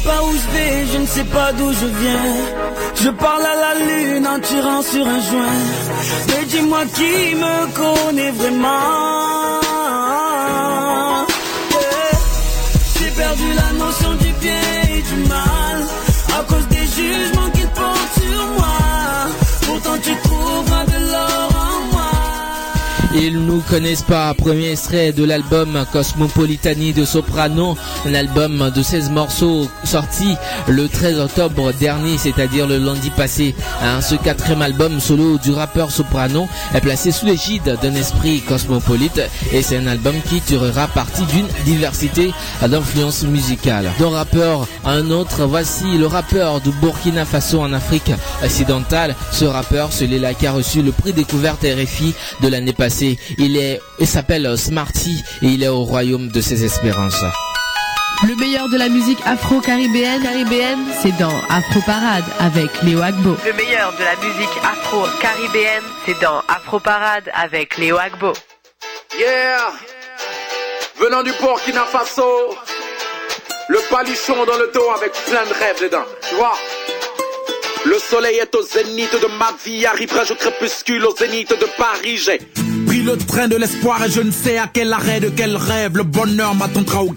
pas 0.07 0.21
où 0.27 0.31
je 0.41 0.47
vais, 0.53 0.73
je 0.93 0.97
ne 1.03 1.09
sais 1.15 1.27
pas 1.35 1.49
d'où 1.57 1.69
je 1.81 1.87
viens. 2.01 2.27
Je 3.03 3.09
parle 3.25 3.45
à 3.53 3.55
la 3.65 3.73
lune 3.85 4.25
en 4.33 4.39
tirant 4.39 4.81
sur 4.91 5.05
un 5.15 5.21
joint. 5.29 5.61
Mais 6.29 6.43
dis-moi 6.51 6.83
qui 6.95 7.13
me 7.43 7.55
connaît 7.81 8.33
vraiment. 8.41 9.57
Yeah. 11.73 12.17
J'ai 12.97 13.11
perdu 13.23 13.47
la 13.61 13.69
notion 13.83 14.11
du 14.23 14.31
bien 14.43 14.65
et 14.93 15.01
du 15.09 15.17
mal 15.35 15.77
à 16.37 16.39
cause 16.49 16.67
des 16.75 16.85
jugements 16.97 17.49
qu'ils 17.55 17.73
portent 17.79 18.13
sur 18.21 18.41
moi. 18.57 18.77
Pourtant 19.67 19.97
tu 20.05 20.13
trouveras 20.27 20.85
de 20.93 20.96
l'or 23.17 23.25
en 23.25 23.25
moi. 23.25 23.27
Il 23.27 23.39
nous 23.45 23.61
connaissent 23.61 24.03
pas, 24.03 24.33
premier 24.33 24.71
extrait 24.71 25.11
de 25.11 25.23
l'album 25.23 25.85
Cosmopolitani 25.91 26.93
de 26.93 27.05
Soprano, 27.05 27.77
un 28.05 28.13
album 28.13 28.71
de 28.73 28.81
16 28.81 29.09
morceaux 29.11 29.67
sorti 29.83 30.35
le 30.67 30.87
13 30.87 31.19
octobre 31.19 31.71
dernier, 31.73 32.17
c'est-à-dire 32.17 32.67
le 32.67 32.77
lundi 32.77 33.09
passé. 33.09 33.55
Hein, 33.83 34.01
ce 34.01 34.15
quatrième 34.15 34.61
album 34.61 34.99
solo 34.99 35.37
du 35.37 35.51
rappeur 35.51 35.91
Soprano 35.91 36.47
est 36.73 36.81
placé 36.81 37.11
sous 37.11 37.25
l'égide 37.25 37.77
d'un 37.81 37.95
esprit 37.95 38.41
cosmopolite 38.41 39.21
et 39.51 39.61
c'est 39.61 39.77
un 39.77 39.87
album 39.87 40.15
qui 40.27 40.41
tirera 40.41 40.87
parti 40.87 41.23
d'une 41.25 41.47
diversité 41.65 42.31
d'influences 42.61 43.23
musicales. 43.23 43.91
D'un 43.99 44.09
rappeur 44.09 44.67
à 44.85 44.91
un 44.91 45.11
autre, 45.11 45.45
voici 45.45 45.97
le 45.97 46.07
rappeur 46.07 46.61
du 46.61 46.71
Burkina 46.71 47.25
Faso 47.25 47.61
en 47.61 47.73
Afrique 47.73 48.11
occidentale. 48.43 49.15
Ce 49.31 49.45
rappeur, 49.45 49.91
celui-là 49.91 50.33
qui 50.33 50.47
a 50.47 50.51
reçu 50.51 50.81
le 50.81 50.91
prix 50.91 51.13
découverte 51.13 51.63
RFI 51.63 52.13
de 52.41 52.47
l'année 52.47 52.73
passée. 52.73 53.06
Il 53.37 53.57
est, 53.57 53.79
il 53.99 54.07
s'appelle 54.07 54.57
Smarty 54.57 55.23
et 55.41 55.47
il 55.47 55.63
est 55.63 55.67
au 55.67 55.83
royaume 55.83 56.29
de 56.29 56.41
ses 56.41 56.65
espérances. 56.65 57.23
Le 58.27 58.35
meilleur 58.35 58.67
de 58.69 58.77
la 58.77 58.89
musique 58.89 59.19
afro-caribéenne, 59.25 60.23
caribéenne, 60.23 60.79
c'est 61.03 61.15
dans 61.19 61.37
Afro 61.49 61.81
Parade 61.85 62.23
avec 62.39 62.81
Léo 62.81 62.99
Agbo. 63.01 63.37
Le 63.45 63.53
meilleur 63.53 63.93
de 63.93 64.03
la 64.03 64.15
musique 64.15 64.57
afro-caribéenne, 64.63 65.83
c'est 66.03 66.19
dans 66.19 66.41
Afro 66.47 66.79
Parade 66.79 67.29
avec 67.35 67.77
Léo 67.77 67.97
Agbo. 67.99 68.33
Yeah! 69.19 69.71
Venant 70.99 71.21
du 71.21 71.31
Burkina 71.39 71.85
Faso, 71.85 72.55
le 73.69 73.79
palichon 73.87 74.45
dans 74.45 74.57
le 74.57 74.71
dos 74.73 74.89
avec 74.95 75.11
plein 75.27 75.45
de 75.45 75.53
rêves 75.53 75.81
dedans, 75.83 76.05
tu 76.27 76.35
vois? 76.35 76.57
Le 77.85 77.99
soleil 77.99 78.37
est 78.37 78.55
au 78.55 78.63
zénith 78.63 79.13
de 79.13 79.27
ma 79.37 79.53
vie, 79.63 79.85
arriverai-je 79.85 80.33
au 80.33 80.35
crépuscule 80.35 81.05
au 81.05 81.15
zénith 81.15 81.51
de 81.51 81.67
Paris, 81.77 82.17
j'ai 82.17 82.39
le 83.07 83.17
train 83.17 83.47
de 83.47 83.55
l'espoir 83.55 84.03
et 84.03 84.11
je 84.11 84.19
ne 84.19 84.31
sais 84.31 84.57
à 84.57 84.67
quel 84.67 84.91
arrêt 84.91 85.21
de 85.21 85.29
quel 85.29 85.55
rêve 85.55 85.95
le 85.95 86.03
bonheur 86.03 86.53
m'attendra 86.55 87.03
au. 87.03 87.15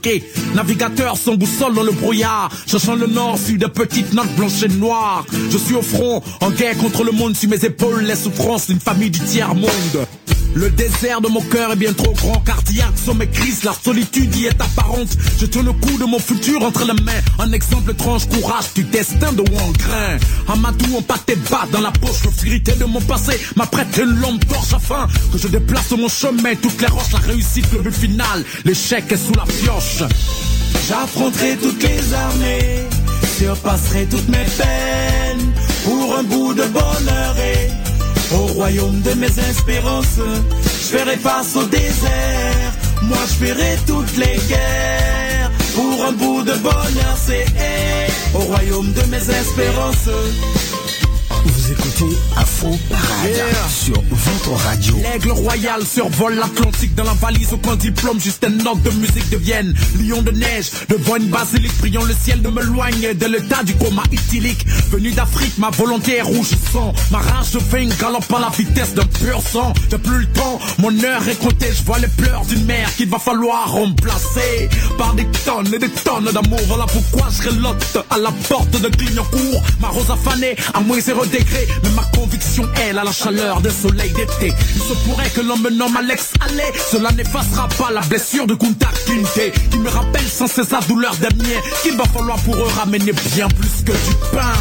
Navigateur 0.55 1.17
sans 1.17 1.35
boussole 1.35 1.75
dans 1.75 1.83
le 1.83 1.91
brouillard, 1.91 2.49
cherchant 2.67 2.95
le 2.95 3.07
nord 3.07 3.37
sur 3.39 3.59
des 3.59 3.69
petites 3.69 4.13
notes 4.15 4.33
blanches 4.37 4.63
et 4.63 4.69
noires. 4.69 5.27
Je 5.51 5.59
suis 5.59 5.75
au 5.75 5.83
front, 5.83 6.23
en 6.41 6.51
guerre 6.51 6.79
contre 6.79 7.03
le 7.03 7.13
monde 7.13 7.37
sur 7.37 7.51
mes 7.51 7.65
épaules, 7.65 8.03
les 8.03 8.15
souffrances 8.15 8.69
d'une 8.69 8.81
famille 8.81 9.11
du 9.11 9.19
tiers-monde. 9.19 10.07
Le 10.55 10.69
désert 10.71 11.21
de 11.21 11.29
mon 11.29 11.41
cœur 11.43 11.73
est 11.73 11.77
bien 11.77 11.93
trop 11.93 12.13
grand, 12.13 12.41
cardiaque 12.41 12.99
sont 13.05 13.15
mes 13.15 13.29
crises, 13.29 13.63
la 13.63 13.73
solitude 13.73 14.35
y 14.35 14.47
est 14.47 14.61
apparente. 14.61 15.09
Je 15.39 15.47
tiens 15.47 15.63
le 15.63 15.73
coup 15.73 15.97
de 15.99 16.05
mon 16.05 16.19
futur 16.19 16.63
entre 16.63 16.85
les 16.85 17.03
mains, 17.05 17.21
un 17.39 17.53
exemple 17.53 17.93
étrange, 17.93 18.29
courage 18.29 18.75
du 18.75 18.83
destin 18.83 19.33
de 19.33 19.43
Wangrin. 19.43 20.19
Amadou, 20.49 20.97
on 20.97 21.03
tes 21.03 21.37
bas 21.37 21.67
dans 21.71 21.81
la 21.81 21.93
poche, 21.93 22.25
l'obscurité 22.25 22.73
de 22.73 22.85
mon 22.85 23.01
passé 23.01 23.39
m'apprête 23.55 23.97
une 23.97 24.21
lampe 24.21 24.47
torche 24.49 24.75
afin 24.75 25.07
que 25.33 25.39
je 25.39 25.49
déplace 25.49 25.91
mon 25.93 26.09
chemin, 26.09 26.55
toutes 26.61 26.81
les 26.81 26.89
roches, 26.89 27.13
la 27.13 27.21
réussite, 27.21 27.67
le 27.73 27.83
but 27.83 27.95
final, 27.95 28.45
l'échec 28.65 29.05
est 29.11 29.17
sous 29.17 29.35
la 29.35 29.45
pioche. 29.45 30.03
J'affronterai 30.89 31.57
toutes 31.63 31.83
les 31.83 32.13
armées, 32.13 32.89
surpasserai 33.39 34.07
toutes 34.07 34.29
mes 34.29 34.45
peines, 34.45 35.53
pour 35.85 36.17
un 36.17 36.23
bout 36.25 36.55
de 36.55 36.65
bonheur 36.65 37.37
et 37.39 37.90
au 38.33 38.47
royaume 38.55 39.01
de 39.03 39.13
mes 39.15 39.39
espérances, 39.51 40.19
je 40.19 40.97
ferai 40.97 41.17
face 41.17 41.57
au 41.57 41.65
désert. 41.65 42.73
Moi, 43.03 43.19
je 43.29 43.47
ferai 43.47 43.79
toutes 43.87 44.17
les 44.17 44.39
guerres. 44.49 45.51
Pour 45.75 46.05
un 46.05 46.13
bout 46.13 46.43
de 46.43 46.53
bonheur, 46.59 47.17
c'est 47.17 47.47
au 48.35 48.41
royaume 48.41 48.93
de 48.93 49.03
mes 49.11 49.19
espérances. 49.19 50.09
Vous 51.71 51.77
écoutez 51.77 52.17
Afro 52.37 52.77
Parade 52.89 53.69
sur 53.69 54.03
votre 54.11 54.51
radio. 54.65 54.97
L'aigle 55.05 55.31
royal 55.31 55.87
survole 55.87 56.35
l'Atlantique 56.35 56.97
dans 56.97 57.05
la 57.05 57.15
valise 57.15 57.53
aucun 57.53 57.77
diplôme, 57.77 58.21
juste 58.21 58.43
un 58.43 58.49
note 58.49 58.83
de 58.83 58.91
musique 58.91 59.31
de 59.31 59.37
Vienne. 59.37 59.73
Lion 60.01 60.21
de 60.23 60.33
neige, 60.33 60.71
devant 60.89 61.15
une 61.15 61.29
basilique, 61.29 61.77
priant 61.79 62.03
le 62.03 62.15
ciel 62.15 62.43
de 62.43 62.49
me 62.49 62.63
loigne 62.63 63.15
de 63.15 63.27
l'état 63.27 63.63
du 63.63 63.75
coma 63.75 64.03
utylique. 64.11 64.67
Venu 64.91 65.13
d'Afrique, 65.13 65.59
ma 65.59 65.71
volonté 65.71 66.17
est 66.17 66.23
rouge 66.23 66.51
sang. 66.73 66.93
Ma 67.13 67.19
rage 67.19 67.57
une 67.79 67.95
galope 67.95 68.33
à 68.33 68.41
la 68.41 68.49
vitesse 68.49 68.95
d'un 68.95 69.05
pur 69.05 69.41
sang. 69.41 69.73
J'ai 69.91 69.99
plus 69.99 70.21
le 70.21 70.27
temps, 70.27 70.59
mon 70.79 70.93
heure 71.05 71.29
est 71.29 71.39
comptée, 71.39 71.73
je 71.73 71.85
vois 71.85 71.99
les 71.99 72.09
pleurs 72.09 72.45
d'une 72.47 72.65
mère 72.65 72.93
qu'il 72.97 73.09
va 73.09 73.19
falloir 73.19 73.71
remplacer 73.71 74.69
par 74.99 75.15
des 75.15 75.27
tonnes 75.45 75.73
et 75.73 75.79
des 75.79 75.89
tonnes 75.89 76.31
d'amour. 76.33 76.61
Voilà 76.67 76.87
pourquoi 76.87 77.29
je 77.31 77.49
relote 77.49 77.99
à 78.11 78.19
la 78.19 78.33
porte 78.49 78.81
de 78.81 78.89
Clignancourt. 78.89 79.63
Ma 79.81 79.89
rose 79.89 80.11
affanée, 80.11 80.57
à 80.75 80.81
moins 80.81 81.01
zéro 81.01 81.25
degré, 81.25 81.60
mais 81.83 81.91
ma 81.91 82.03
conviction, 82.17 82.69
elle, 82.83 82.99
a 82.99 83.05
la 83.05 83.13
chaleur 83.13 83.61
d'un 83.61 83.71
soleil 83.71 84.11
d'été. 84.13 84.53
Il 84.75 84.83
se 84.83 84.95
pourrait 85.05 85.31
que 85.31 85.41
l'on 85.41 85.57
me 85.59 85.71
nomme 85.71 85.97
Alex 85.97 86.33
Allais, 86.41 86.73
cela 86.91 87.11
n'effacera 87.13 87.69
pas 87.79 87.91
la 87.91 88.01
blessure 88.03 88.47
de 88.47 88.55
Kunta 88.55 88.89
Kinte, 89.07 89.53
qui 89.71 89.79
me 89.79 89.89
rappelle 89.89 90.27
sans 90.27 90.47
cesse 90.47 90.71
la 90.71 90.81
douleur 90.81 91.15
des 91.17 91.35
miens, 91.37 91.61
qu'il 91.83 91.97
va 91.97 92.05
falloir 92.05 92.39
pour 92.41 92.57
eux 92.57 92.71
ramener 92.79 93.13
bien 93.35 93.49
plus 93.49 93.85
que 93.85 93.93
du 93.93 94.15
pain. 94.33 94.55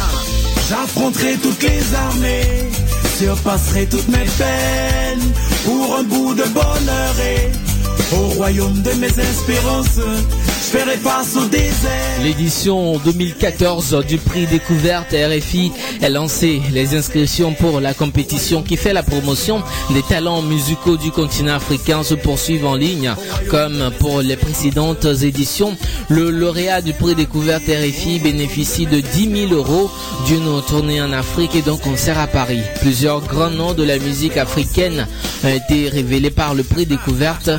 J'affronterai 0.68 1.36
toutes 1.42 1.62
les 1.62 1.94
armées, 1.94 2.70
surpasserai 3.18 3.86
toutes 3.86 4.08
mes 4.08 4.24
peines, 4.38 5.32
pour 5.64 5.96
un 5.96 6.02
bout 6.04 6.34
de 6.34 6.44
bonheur 6.44 7.14
et 7.20 7.69
au 8.12 8.28
royaume 8.34 8.82
de 8.82 8.90
mes 8.92 9.06
espérances, 9.06 9.96
je 9.96 10.78
ferai 10.78 10.96
face 10.96 11.36
au 11.36 11.44
désert. 11.46 12.22
L'édition 12.22 12.98
2014 12.98 14.04
du 14.06 14.18
prix 14.18 14.46
découverte 14.46 15.12
RFI 15.12 15.72
est 16.02 16.10
lancée. 16.10 16.60
Les 16.72 16.94
inscriptions 16.94 17.54
pour 17.54 17.80
la 17.80 17.94
compétition 17.94 18.62
qui 18.62 18.76
fait 18.76 18.92
la 18.92 19.02
promotion 19.02 19.62
des 19.90 20.02
talents 20.02 20.42
musicaux 20.42 20.96
du 20.96 21.10
continent 21.10 21.54
africain 21.54 22.02
se 22.02 22.14
poursuivent 22.14 22.66
en 22.66 22.74
ligne. 22.74 23.14
Comme 23.48 23.90
pour 23.98 24.20
les 24.20 24.36
précédentes 24.36 25.06
éditions, 25.22 25.76
le 26.08 26.30
lauréat 26.30 26.82
du 26.82 26.92
prix 26.92 27.14
découverte 27.14 27.64
RFI 27.68 28.18
bénéficie 28.20 28.86
de 28.86 29.00
10 29.00 29.48
000 29.48 29.54
euros 29.54 29.90
d'une 30.26 30.62
tournée 30.68 31.02
en 31.02 31.12
Afrique 31.12 31.54
et 31.54 31.62
d'un 31.62 31.76
concert 31.76 32.18
à 32.18 32.26
Paris. 32.26 32.60
Plusieurs 32.80 33.22
grands 33.22 33.50
noms 33.50 33.74
de 33.74 33.82
la 33.82 33.98
musique 33.98 34.36
africaine 34.36 35.06
ont 35.44 35.48
été 35.48 35.88
révélés 35.88 36.30
par 36.30 36.54
le 36.54 36.62
prix 36.62 36.86
découverte 36.86 37.50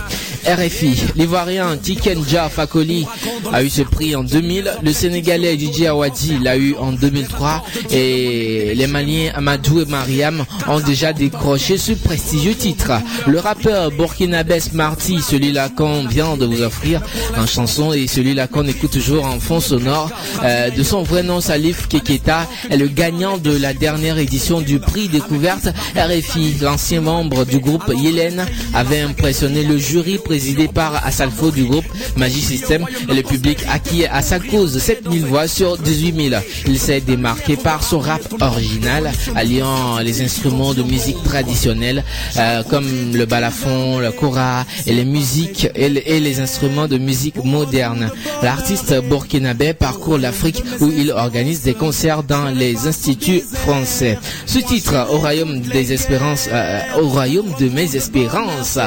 RFI. 0.46 0.96
L'Ivoirien 1.16 1.78
Tikenja 1.78 2.50
Fakoli 2.50 3.06
a 3.52 3.64
eu 3.64 3.70
ce 3.70 3.82
prix 3.82 4.16
en 4.16 4.24
2000. 4.24 4.72
Le 4.84 4.94
Sénégalais 4.94 5.58
DJ 5.58 5.86
Awadi 5.86 6.40
l'a 6.40 6.58
eu 6.58 6.76
en 6.76 6.92
2003. 6.92 7.64
Et 7.92 8.74
les 8.76 8.88
Maliens 8.88 9.32
Amadou 9.36 9.82
et 9.82 9.86
Mariam 9.86 10.46
ont 10.68 10.80
déjà 10.80 11.14
décroché 11.14 11.78
ce 11.78 11.94
prestigieux 11.94 12.56
titre. 12.56 12.92
Le 13.28 13.40
rappeur 13.40 13.92
burkinabé 13.92 14.60
Marty, 14.74 15.22
celui-là 15.22 15.70
qu'on 15.70 16.06
vient 16.06 16.36
de 16.38 16.46
vous 16.46 16.62
offrir 16.62 17.02
en 17.38 17.46
chanson 17.46 17.94
et 17.94 18.08
celui-là 18.08 18.48
qu'on 18.48 18.68
écoute 18.68 18.92
toujours 18.92 19.26
en 19.26 19.40
fond 19.40 19.60
sonore, 19.60 20.10
euh, 20.44 20.70
de 20.70 20.84
son 20.84 21.04
vrai 21.04 21.24
nom 21.24 21.42
Salif 21.42 21.88
Keketa, 21.88 22.48
est 22.70 22.78
le 22.78 22.88
gagnant 22.88 23.38
de 23.38 23.56
la 23.56 23.74
dernière 23.74 24.18
édition 24.18 24.62
du 24.62 24.80
prix 24.80 25.08
découverte 25.08 25.70
RFI. 25.96 26.56
L'ancien 26.62 27.02
membre 27.02 27.46
du 27.46 27.60
groupe 27.60 27.92
Yélène 27.96 28.46
avait 28.74 29.02
impressionné 29.02 29.64
le 29.64 29.78
jury 29.78 30.18
présidé 30.32 30.70
par 30.70 31.06
Asalfo 31.06 31.52
du 31.52 31.66
groupe 31.66 31.84
Magic 32.16 32.42
System 32.42 32.86
et 33.10 33.14
le 33.14 33.22
public 33.22 33.58
acquis 33.70 34.06
à 34.06 34.22
sa 34.22 34.40
cause 34.40 34.78
7000 34.80 35.26
voix 35.26 35.46
sur 35.46 35.78
18 35.78 36.30
000. 36.30 36.42
Il 36.68 36.80
s'est 36.80 37.02
démarqué 37.02 37.58
par 37.58 37.84
son 37.84 38.00
rap 38.00 38.22
original, 38.40 39.12
alliant 39.36 40.00
les 40.00 40.22
instruments 40.22 40.74
de 40.74 40.84
musique 40.84 41.22
traditionnelle 41.24 42.06
euh, 42.38 42.64
comme 42.64 42.88
le 43.14 43.26
balafon, 43.26 44.00
le 44.00 44.10
kora 44.14 44.64
et 44.88 44.94
les 44.94 45.04
musiques 45.04 45.68
et, 45.76 45.90
les 45.90 46.40
instruments 46.40 46.88
de 46.88 46.98
musique 46.98 47.44
moderne. 47.44 48.10
L'artiste 48.42 48.94
burkinabé 49.10 49.74
parcourt 49.74 50.18
l'Afrique 50.18 50.64
où 50.80 50.90
il 50.96 51.12
organise 51.12 51.64
des 51.64 51.74
concerts 51.74 52.24
dans 52.24 52.46
les 52.46 52.88
instituts 52.88 53.42
français. 53.54 54.18
Ce 54.46 54.60
titre, 54.60 55.08
au 55.12 55.18
royaume 55.18 55.60
des 55.60 55.92
espérances, 55.92 56.48
euh, 56.50 56.80
au 57.02 57.10
royaume 57.10 57.54
de 57.60 57.68
mes 57.68 57.98
espérances, 57.98 58.80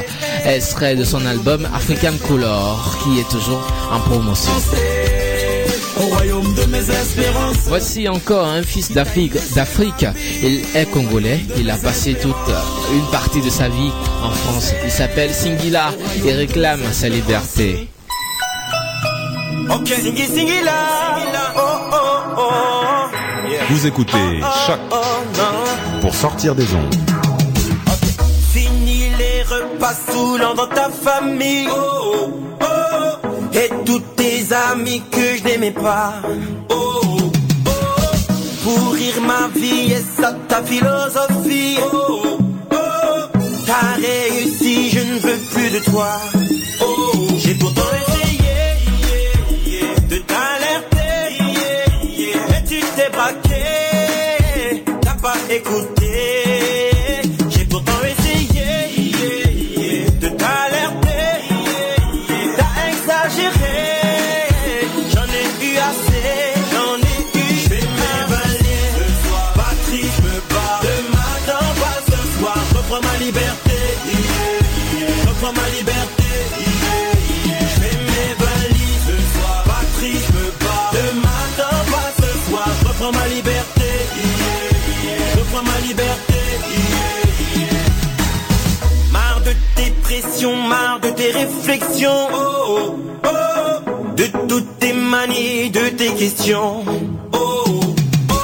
serait 0.61 0.97
de 0.97 1.05
son 1.05 1.27
African 1.75 2.15
Color 2.27 2.99
qui 3.03 3.21
est 3.21 3.29
toujours 3.29 3.61
en 3.91 4.01
promotion. 4.01 4.53
Voici 7.67 8.09
encore 8.09 8.47
un 8.47 8.63
fils 8.63 8.93
d'Afrique. 8.93 9.35
D'Afrique, 9.55 10.07
il 10.43 10.63
est 10.75 10.91
congolais. 10.91 11.41
Il 11.57 11.71
a 11.71 11.77
passé 11.77 12.15
toute 12.15 12.35
une 12.93 13.11
partie 13.11 13.41
de 13.41 13.51
sa 13.51 13.69
vie 13.69 13.91
en 14.23 14.31
France. 14.31 14.75
Il 14.85 14.91
s'appelle 14.91 15.33
Singila 15.33 15.91
et 16.25 16.33
réclame 16.33 16.81
sa 16.93 17.09
liberté. 17.09 17.89
Vous 23.71 23.87
écoutez 23.87 24.41
Choc 24.67 24.81
pour 26.01 26.15
sortir 26.15 26.55
des 26.55 26.75
ondes 26.75 27.24
passe 29.85 30.57
dans 30.57 30.67
ta 30.69 30.89
famille. 30.89 31.69
Oh, 31.71 32.31
oh, 32.61 32.65
oh. 32.65 33.59
Et 33.61 33.69
tous 33.85 34.01
tes 34.17 34.41
amis 34.71 35.03
que 35.11 35.37
je 35.37 35.45
n'aimais 35.45 35.73
pas. 35.73 36.15
Oh, 36.71 37.01
oh, 37.67 37.71
Pourrir 38.63 39.21
ma 39.21 39.49
vie, 39.49 39.93
et 39.93 40.05
ça 40.19 40.33
ta 40.49 40.63
philosophie. 40.63 41.77
Oh, 41.93 42.39
oh, 42.73 43.39
T'as 43.67 43.95
réussi, 44.07 44.89
je 44.89 45.01
ne 45.01 45.19
veux 45.19 45.41
plus 45.53 45.71
de 45.77 45.81
toi. 45.91 46.13
Oh, 46.81 47.13
j'ai 47.37 47.55
pourtant 47.55 48.04
liberté, 73.25 73.79
reprends 75.27 75.53
ma 75.53 75.69
liberté. 75.79 76.31
Je 77.61 77.81
fais 77.81 77.97
mes 78.11 78.31
valises 78.45 79.03
ce 79.09 79.17
soir, 79.33 79.65
Patrice 79.65 80.29
me 80.37 80.47
bat. 80.63 80.91
Demain, 80.93 81.45
t'en 81.57 81.77
ce 82.23 82.51
soir, 82.51 82.69
je 82.81 82.89
reprends 82.89 83.13
ma 83.13 83.27
liberté, 83.29 83.91
je 85.33 85.39
reprends 85.39 85.63
ma 85.63 85.79
liberté. 85.87 86.41
Marre 89.11 89.41
de 89.41 89.55
tes 89.77 89.91
pressions, 90.03 90.57
marre 90.69 91.01
de 91.01 91.09
tes 91.11 91.31
réflexions. 91.31 92.29
Oh, 92.33 92.97
oh, 93.25 93.29
oh. 93.29 94.17
De 94.17 94.27
toutes 94.49 94.79
tes 94.79 94.93
manies, 94.93 95.71
de 95.71 95.89
tes 95.89 96.13
questions. 96.13 96.85
Oh, 97.33 97.65
oh, 97.67 97.95
oh. 98.31 98.35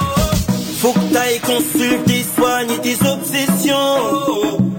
Faut 0.80 0.92
que 0.92 1.12
t'ailles 1.12 1.40
consulter, 1.40 2.24
soigner 2.34 2.78
tes 2.78 2.98
obsessions. 3.06 4.69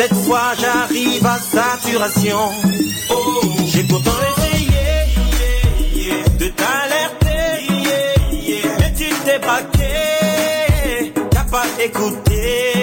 Cette 0.00 0.14
fois 0.14 0.52
j'arrive 0.58 1.26
à 1.26 1.36
saturation. 1.36 2.38
Oh, 3.10 3.40
j'ai 3.66 3.82
pourtant 3.82 4.16
essayé 4.30 6.24
de 6.38 6.46
t'alerter, 6.48 7.66
mais 8.78 8.92
tu 8.96 9.10
t'es 9.26 9.38
braqué, 9.38 11.12
t'as 11.30 11.44
pas 11.44 11.66
écouté. 11.84 12.79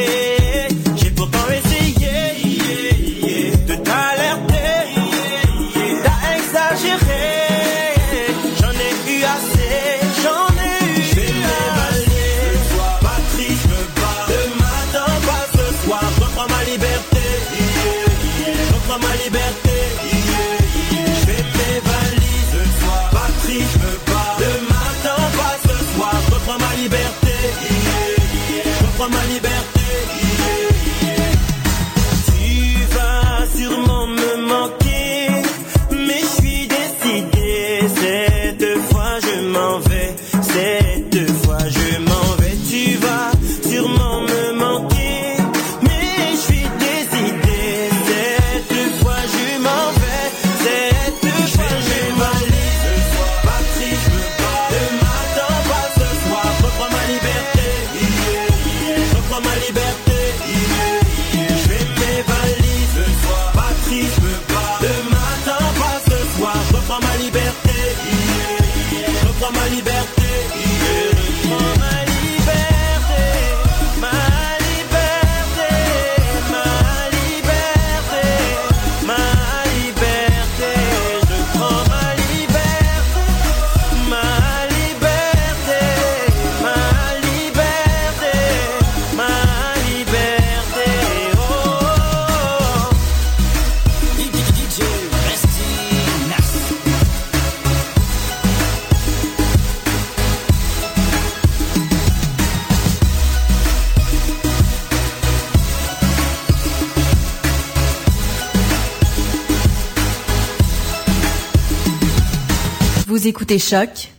écoutez 113.49 113.59
Choc 113.59 114.09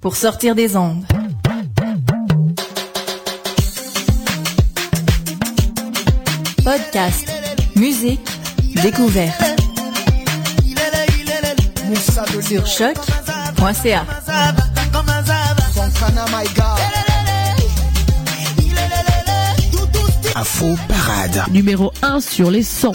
pour 0.00 0.16
sortir 0.16 0.54
des 0.54 0.74
ondes. 0.74 1.04
Podcast, 6.64 7.30
musique, 7.76 8.26
découverte. 8.82 9.60
Sur 12.40 12.66
choc.ca. 12.66 14.06
Info 20.36 20.74
Parade. 20.88 21.44
Numéro 21.50 21.92
1 22.00 22.20
sur 22.20 22.50
les 22.50 22.62
100. 22.62 22.92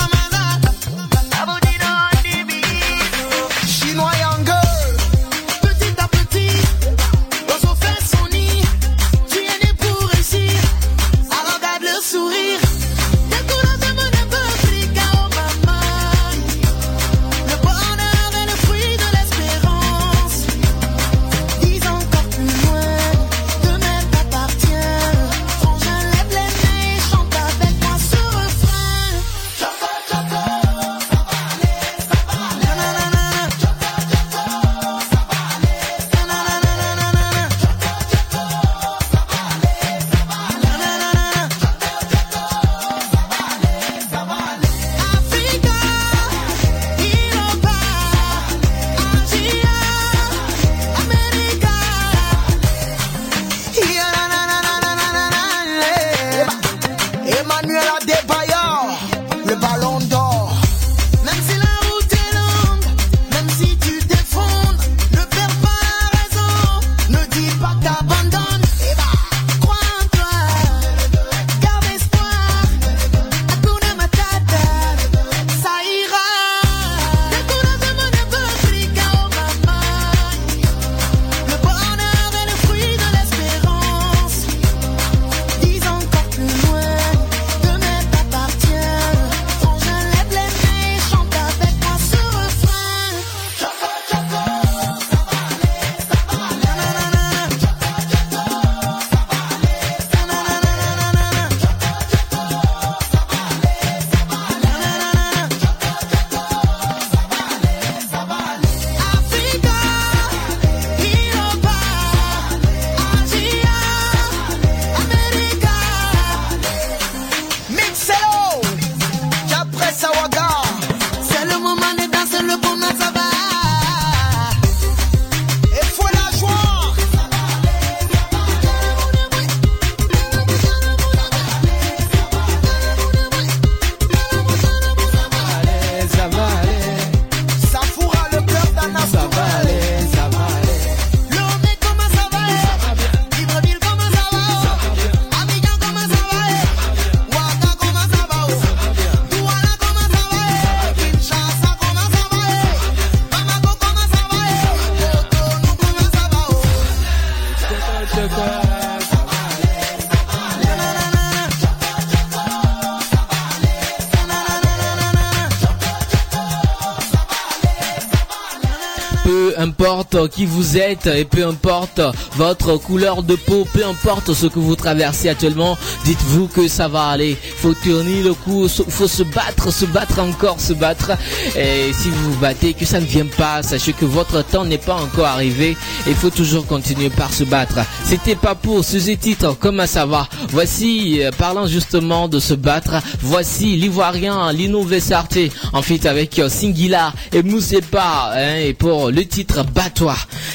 Qui 170.32 170.46
vous 170.46 170.78
êtes 170.78 171.08
et 171.08 171.26
peu 171.26 171.46
importe 171.46 172.02
votre 172.36 172.78
couleur 172.78 173.24
de 173.24 173.36
peau, 173.36 173.68
peu 173.74 173.86
importe 173.86 174.34
ce 174.34 174.48
que 174.48 174.60
vous 174.60 174.76
traversez 174.76 175.30
actuellement, 175.30 175.78
dites-vous 176.06 176.48
que 176.48 176.68
ça 176.68 176.88
va 176.88 177.08
aller. 177.08 177.38
Faut 177.58 177.74
tourner 177.74 178.22
le 178.24 178.34
coup, 178.34 178.68
faut 178.68 179.08
se 179.08 179.24
battre, 179.24 179.72
se 179.72 179.86
battre 179.86 180.20
encore, 180.20 180.60
se 180.60 180.74
battre. 180.74 181.12
Et 181.56 181.92
si 181.94 182.10
vous 182.10 182.32
vous 182.34 182.40
battez, 182.40 182.74
que 182.74 182.86
ça 182.86 183.00
ne 183.00 183.06
vient 183.06 183.26
pas, 183.26 183.64
sachez 183.64 183.94
que 183.94 184.06
votre 184.06 184.44
temps 184.44 184.66
n'est 184.66 184.78
pas 184.78 184.96
encore 184.96 185.26
arrivé. 185.26 185.76
Il 186.08 186.16
faut 186.16 186.30
toujours 186.30 186.66
continuer 186.66 187.10
par 187.10 187.34
se 187.34 187.44
battre. 187.44 187.80
C'était 188.06 188.36
pas 188.36 188.56
pour 188.56 188.84
ce 188.84 188.98
titre, 189.16 189.56
comment 189.60 189.88
ça 189.88 190.06
va 190.06 190.28
Voici, 190.50 191.22
euh, 191.22 191.32
parlant 191.32 191.68
justement 191.68 192.28
de 192.28 192.40
se 192.40 192.54
battre, 192.54 193.02
voici 193.22 193.76
l'ivoirien 193.76 194.52
Lino 194.52 194.84
Vessarté 194.84 195.52
en 195.74 195.82
fit 195.82 196.08
avec 196.08 196.38
euh, 196.40 196.50
Singila 196.50 197.14
et 197.32 197.44
Moussepa 197.44 198.32
hein, 198.34 198.56
et 198.58 198.74
pour 198.74 199.10
le 199.12 199.26
titre 199.26 199.64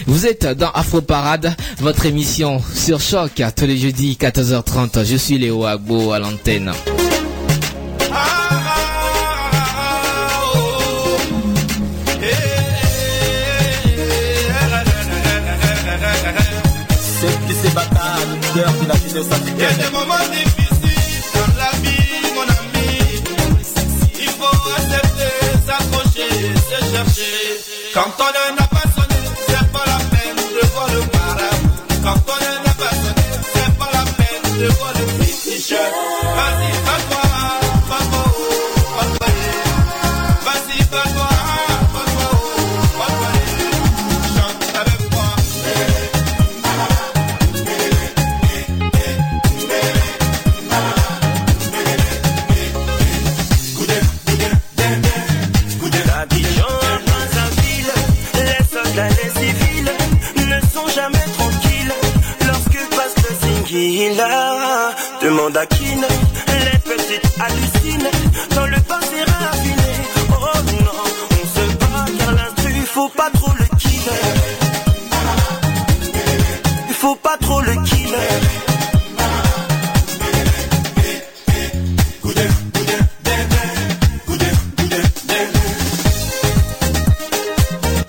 Vous 0.06 0.26
êtes 0.26 0.46
dans 0.46 0.70
Afro 0.70 1.02
Parade, 1.02 1.54
votre 1.78 2.06
émission 2.06 2.62
sur 2.74 3.00
Choc 3.00 3.42
tous 3.54 3.66
les 3.66 3.76
jeudis 3.76 4.16
14h30. 4.18 5.04
Je 5.04 5.16
suis 5.16 5.36
Léo 5.38 5.66
Agbo 5.66 6.12
à 6.12 6.18
l'antenne. 6.18 6.72
Il 18.54 18.60
y 19.60 19.64
a 19.64 19.72
des 19.72 19.90
moments 19.90 20.14
difficiles 20.32 21.22
dans 21.34 21.56
la 21.58 21.70
vie, 21.82 22.32
mon 22.34 22.42
ami. 22.42 22.88
Il 24.20 24.28
faut 24.28 24.70
accepter, 24.76 25.34
s'accrocher, 25.66 26.32
se 26.54 26.78
chercher. 26.90 27.34
Quand 27.92 28.12
on 28.18 28.54
n'a 28.56 28.63
Demande 65.24 65.56
à 65.56 65.64
Kin, 65.64 66.02
les 66.48 66.78
petites 66.80 67.40
hallucinent 67.40 68.10
quand 68.54 68.66
le 68.66 68.78
passé 68.82 69.22
raffiné. 69.26 69.74
Oh 70.30 70.58
non, 70.84 71.00
on 71.30 71.46
se 71.46 71.76
bat 71.76 72.04
car 72.18 72.32
l'instru, 72.32 72.74
faut 72.84 73.08
pas 73.08 73.30
trop 73.32 73.52
le 73.58 73.64
killer. 73.78 74.22
Il 76.88 76.94
faut 76.94 77.14
pas 77.14 77.38
trop 77.40 77.62
le 77.62 77.72
killer. 77.84 78.14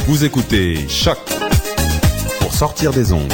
Vous 0.05 0.26
écoutez 0.26 0.86
Choc 0.89 1.20
pour 2.41 2.53
sortir 2.53 2.91
des 2.91 3.13
ondes. 3.13 3.34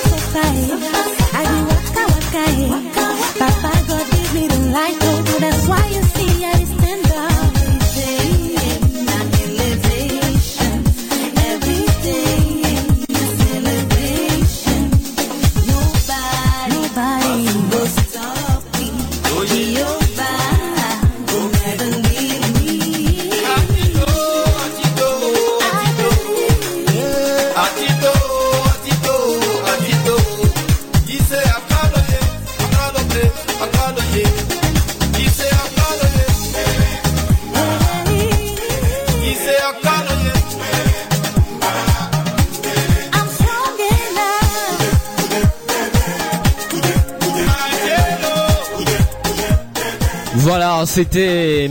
Voilà, 50.43 50.83
c'était 50.87 51.69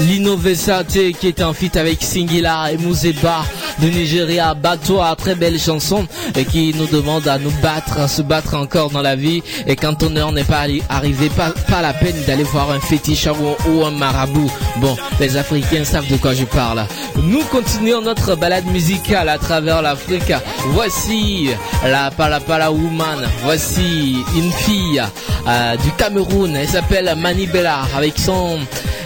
Lino 0.00 0.36
Vessate 0.36 1.12
qui 1.18 1.28
était 1.28 1.42
en 1.42 1.54
feat 1.54 1.76
avec 1.76 2.02
Singila 2.02 2.70
et 2.70 2.76
Mouzeba 2.76 3.44
de 3.80 3.88
Nigeria, 3.88 4.54
Batoa, 4.54 5.14
très 5.16 5.34
belle 5.34 5.58
chanson 5.58 6.06
et 6.36 6.44
qui 6.44 6.74
nous 6.76 6.86
demande 6.86 7.26
à 7.28 7.38
nous 7.38 7.50
battre, 7.62 7.98
à 8.00 8.08
se 8.08 8.22
battre 8.22 8.54
encore 8.54 8.90
dans 8.90 9.02
la 9.02 9.16
vie 9.16 9.42
et 9.66 9.76
quand 9.76 10.02
heure 10.02 10.32
n'est 10.32 10.44
pas 10.44 10.66
arri- 10.66 10.82
arrivée, 10.88 11.30
pas, 11.30 11.52
la 11.80 11.92
peine 11.92 12.16
d'aller 12.26 12.44
voir 12.44 12.70
un 12.70 12.80
fétiche 12.80 13.26
ou, 13.68 13.84
un 13.84 13.90
marabout. 13.90 14.50
Bon, 14.76 14.96
les 15.20 15.36
Africains 15.36 15.84
savent 15.84 16.08
de 16.08 16.16
quoi 16.16 16.34
je 16.34 16.44
parle. 16.44 16.84
Nous 17.16 17.42
continuons 17.44 18.00
notre 18.02 18.34
balade 18.36 18.66
musicale 18.66 19.28
à 19.28 19.38
travers 19.38 19.82
l'Afrique. 19.82 20.32
Voici 20.68 21.48
la 21.84 22.10
Palapala 22.10 22.70
Woman, 22.70 23.28
voici 23.42 24.16
une 24.36 24.52
fille 24.52 25.02
euh, 25.48 25.76
du 25.76 25.90
Cameroun, 25.92 26.54
elle 26.56 26.68
s'appelle 26.68 27.12
Manibella 27.16 27.80
avec 27.96 28.18
son 28.18 28.58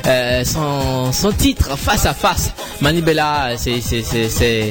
euh, 0.06 0.44
son, 0.44 1.12
son 1.12 1.32
titre 1.32 1.76
face 1.76 2.06
à 2.06 2.14
face. 2.14 2.52
Manibella, 2.80 3.50
c'est 3.56 3.80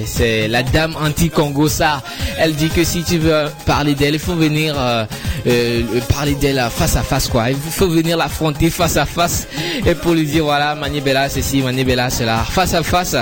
c'est 0.06 0.48
la 0.48 0.64
dame 0.64 0.96
anti-Congo 1.02 1.68
ça. 1.68 2.02
Elle 2.38 2.56
dit 2.56 2.70
que 2.70 2.84
si 2.84 3.04
tu 3.04 3.18
veux 3.18 3.46
parler 3.66 3.96
d'elle, 3.96 4.16
il 4.16 4.20
faut 4.20 4.36
venir 4.36 4.76
euh, 4.78 5.06
euh, 5.48 5.84
parler 6.14 6.36
d'elle 6.36 6.62
face 6.70 6.96
à 6.96 7.04
face 7.04 7.28
quoi. 7.28 7.50
Il 7.50 7.58
faut 7.58 7.88
venir 7.88 8.18
l'affronter 8.18 8.70
face 8.70 8.98
à 8.98 9.06
face 9.06 9.48
et 9.86 9.96
pour 9.96 10.14
lui 10.14 10.26
dire 10.26 10.44
voilà 10.46 10.76
Manibella 10.76 11.30
c'est 11.30 11.42
ci, 11.42 11.62
Manibella 11.62 12.10
c'est 12.10 12.26
là. 12.26 12.44
Face 12.44 12.74
à 12.74 12.84
face, 12.84 13.16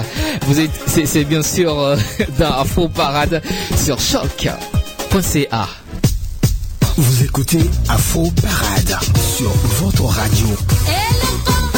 vous 0.47 0.59
êtes 0.59 0.71
c'est 0.87 1.05
c'est 1.05 1.23
bien 1.23 1.41
sûr 1.43 1.79
euh, 1.79 1.95
dans 2.39 2.51
Afro 2.53 2.87
Parade 2.87 3.41
sur 3.75 3.99
choc.ca. 3.99 5.67
Vous 6.97 7.23
écoutez 7.23 7.65
Afro 7.89 8.31
Parade 8.41 8.99
sur 9.37 9.49
votre 9.79 10.05
radio. 10.05 10.47
Et 10.87 11.72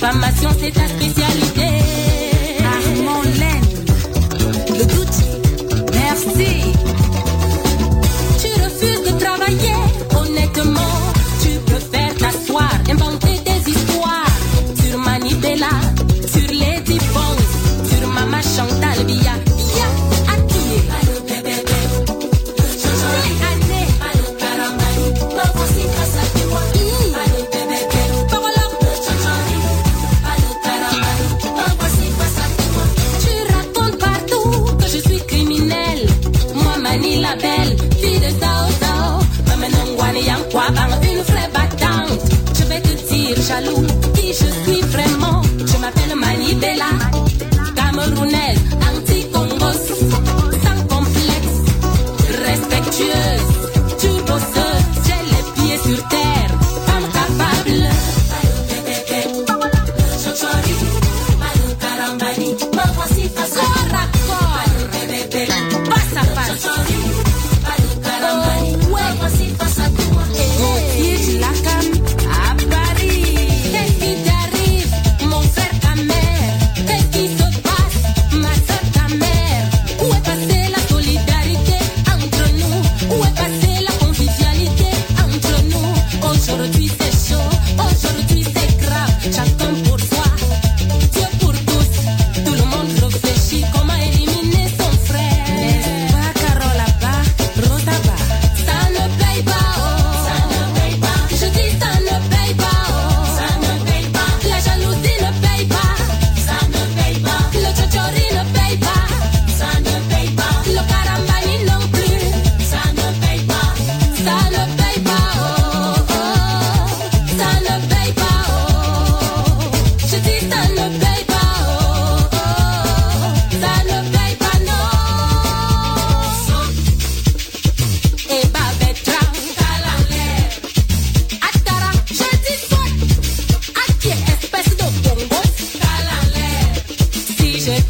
diffamation, 0.00 0.48
c'est 0.58 0.70
ta 0.72 0.88
spécialité. 0.88 1.49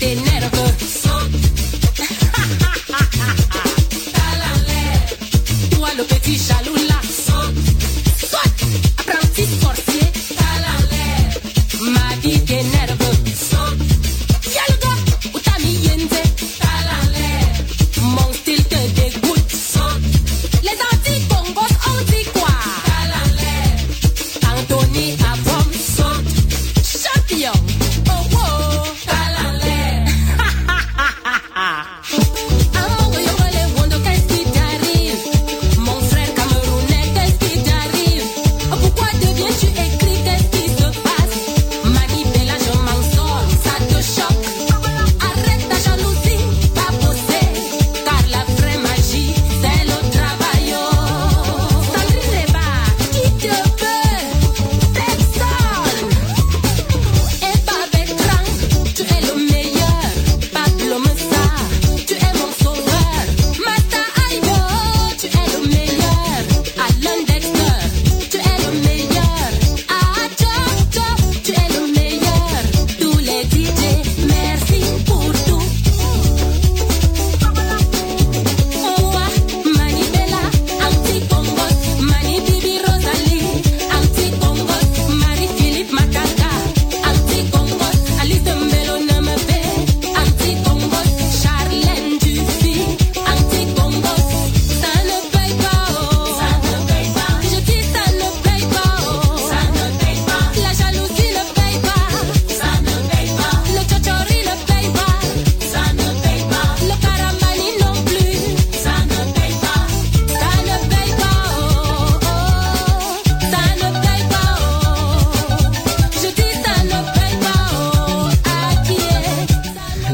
something 0.01 0.26
edible. 0.28 0.89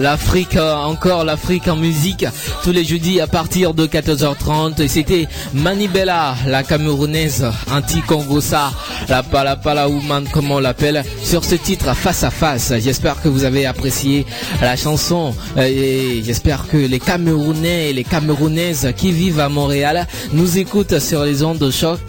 l'Afrique, 0.07 0.55
euh, 0.55 0.73
encore 0.73 1.25
l'Afrique 1.25 1.67
en 1.67 1.75
musique, 1.75 2.25
tous 2.63 2.71
les 2.71 2.85
jeudis 2.85 3.21
à 3.21 3.27
partir 3.27 3.75
de 3.75 3.89
14h30. 3.89 4.87
C'était 4.87 5.27
Manibella, 5.53 6.37
la 6.47 6.63
Camerounaise 6.63 7.45
anti-Congossa 7.73 8.71
la 9.09 9.23
Pala 9.23 9.57
Pala 9.57 9.89
Woman, 9.89 10.25
comme 10.33 10.51
on 10.51 10.59
l'appelle, 10.59 11.05
sur 11.23 11.45
ce 11.45 11.55
titre 11.55 11.95
face 11.95 12.25
à 12.25 12.31
face. 12.31 12.73
J'espère 12.79 13.21
que 13.23 13.29
vous 13.29 13.45
avez 13.45 13.67
apprécié 13.67 14.27
la 14.61 14.77
chanson 14.77 15.35
euh, 15.57 15.63
et 15.63 16.23
j'espère 16.25 16.67
que 16.69 16.77
les 16.77 16.99
Camerounais 16.99 17.91
et 17.91 17.93
les 17.93 18.05
Camerounaises 18.05 18.93
qui 18.97 19.13
vivent 19.13 19.41
à 19.41 19.49
Montréal 19.49 20.07
nous 20.33 20.59
écoutent 20.59 20.99
sur 20.99 21.25
les 21.25 21.43
ondes 21.43 21.59
de 21.59 21.71
choc 21.71 22.01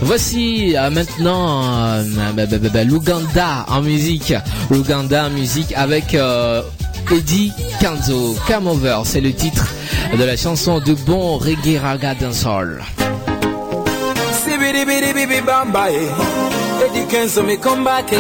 Voici 0.03 0.77
euh, 0.77 0.91
maintenant 0.91 1.63
euh, 1.65 2.05
bah, 2.35 2.47
bah, 2.47 2.57
bah, 2.73 2.85
l'Ouganda 2.85 3.67
en 3.69 3.83
musique. 3.83 4.35
L'Ouganda 4.71 5.27
en 5.27 5.31
musique 5.31 5.73
avec 5.77 6.17
Eddie 7.11 7.53
Kanzo. 7.81 8.37
Come 8.47 8.67
Over, 8.67 9.01
c'est 9.05 9.21
le 9.21 9.33
titre 9.33 9.67
de 10.17 10.25
la 10.25 10.37
chanson 10.37 10.81
de 10.81 10.95
bon 10.95 11.39
reggae 11.39 11.79
raga 11.81 12.15
dancehall. 12.15 12.83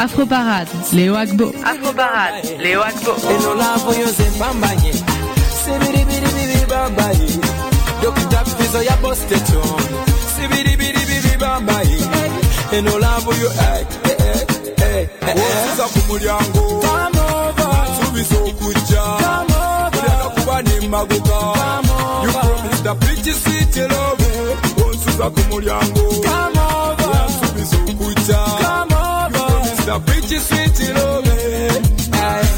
Afro 0.00 0.26
Parade, 0.26 0.70
Léo 0.92 1.14
Agbo. 1.14 1.52
Afro 1.62 1.92
Parade, 1.92 2.56
Léo 2.58 2.80
Agbo. 2.82 3.12
Eh. 12.16 12.30
Eh. 13.44 13.86
Eh 14.04 14.16
eh 14.18 14.46
eh 14.78 15.08
eh. 15.26 15.34
Osuza 15.36 15.84
ku 15.92 16.00
mulyango 16.08 16.64
nsuubiza 17.90 18.36
okujja 18.48 19.02
mulyaka 19.92 20.28
kuba 20.34 20.62
nemmaguka 20.62 21.38
You 22.24 22.30
promised 22.32 22.86
a 22.86 22.94
pretty 22.94 23.32
sweet 23.32 23.76
love 23.90 24.17
nza 25.18 25.30
ku 25.34 25.40
mulyango. 25.50 26.04
Yansuubiza 27.14 27.76
okujja 27.90 28.40
yotomisa 28.62 29.94
pikiswitiro 30.06 31.08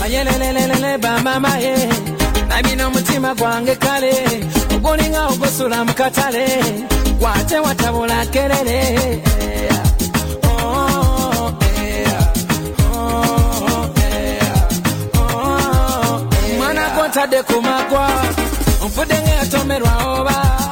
mayelelelelele 0.00 0.98
bambamaye 0.98 1.74
nabina 2.48 2.86
omutima 2.86 3.34
gwange 3.34 3.74
kale. 3.84 4.12
Ogulinga 4.74 5.26
ogusula 5.32 5.84
mu 5.86 5.92
katale. 5.94 6.46
Gwate 7.20 7.56
watabula 7.64 8.26
kerere 8.32 8.80
mwana 16.58 16.90
gwontadde 16.94 17.42
ku 17.48 17.56
magwa. 17.62 18.06
Nfudde 18.86 19.16
ngaeyatomerwa 19.22 19.92
oba? 20.18 20.69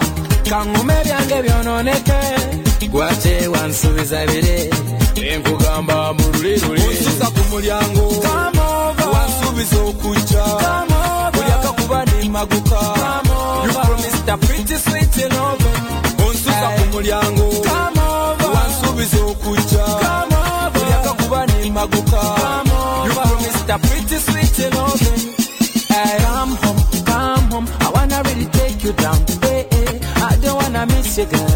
Kaŋŋuma 0.51 0.95
ebyange 1.01 1.39
byononeke 1.45 2.21
gwate 2.93 3.35
wansuubiza 3.53 4.21
bire 4.31 4.59
enkugamba 5.33 5.97
mu 6.17 6.25
luliruli 6.33 6.83
onsuuza 6.89 7.27
ku 7.35 7.43
mulyango 7.51 8.07
wansuubiza 9.13 9.79
okujja 9.91 10.45
mulyaka 11.35 11.71
kuba 11.79 11.99
nemmaguka 12.09 12.81
You 13.65 13.73
promised 13.75 14.29
a 14.29 14.37
pretty 14.39 14.77
sweet 14.85 15.17
love. 15.35 15.65
onsuuza 16.27 16.69
ku 16.77 16.85
mulyango 16.93 17.49
wansuubiza 18.55 19.19
okujja 19.31 19.85
mulyaka 20.75 21.13
kuba 21.21 21.41
nemmaguka 21.47 22.21
You 23.07 23.13
promised 23.21 23.71
a 23.75 23.77
pretty 23.87 24.19
sweet 24.27 24.57
love. 24.75 25.01
Hey, 25.01 25.08
your 31.19 31.27
girl. 31.27 31.49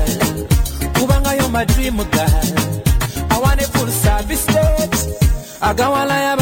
Kubanga, 0.94 1.38
you're 1.38 1.48
my 1.48 1.64
dream 1.64 1.96
girl. 1.96 2.42
I 3.30 3.38
want 3.38 3.60
a 3.60 3.64
full 3.64 3.86
service 3.86 4.40
state. 4.40 5.22
I 5.62 5.72
got 5.72 5.90
one 5.92 6.08
lie 6.08 6.41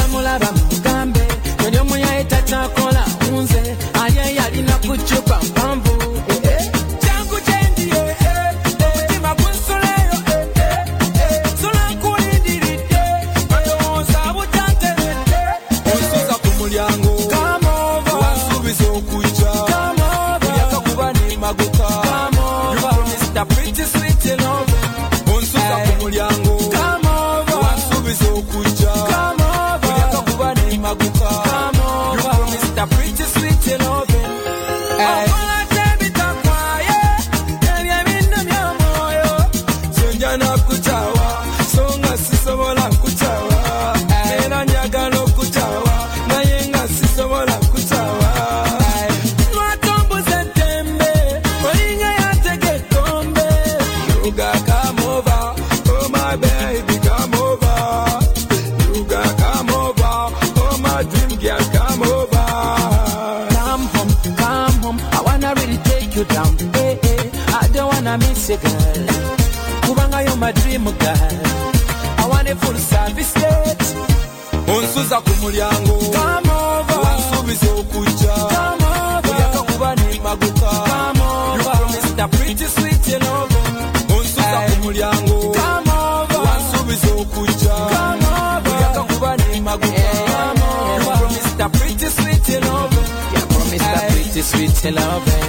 pretty 94.92 95.30
sweet 95.30 95.39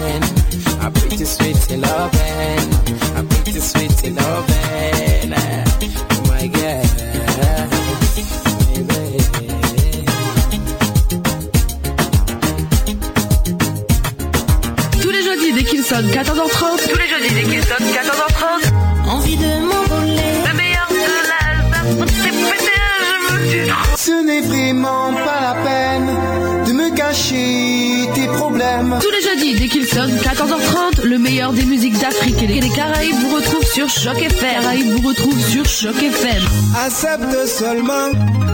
Choc 35.81 35.95
FM. 35.95 36.43
Accepte 36.85 37.47
seulement, 37.47 38.11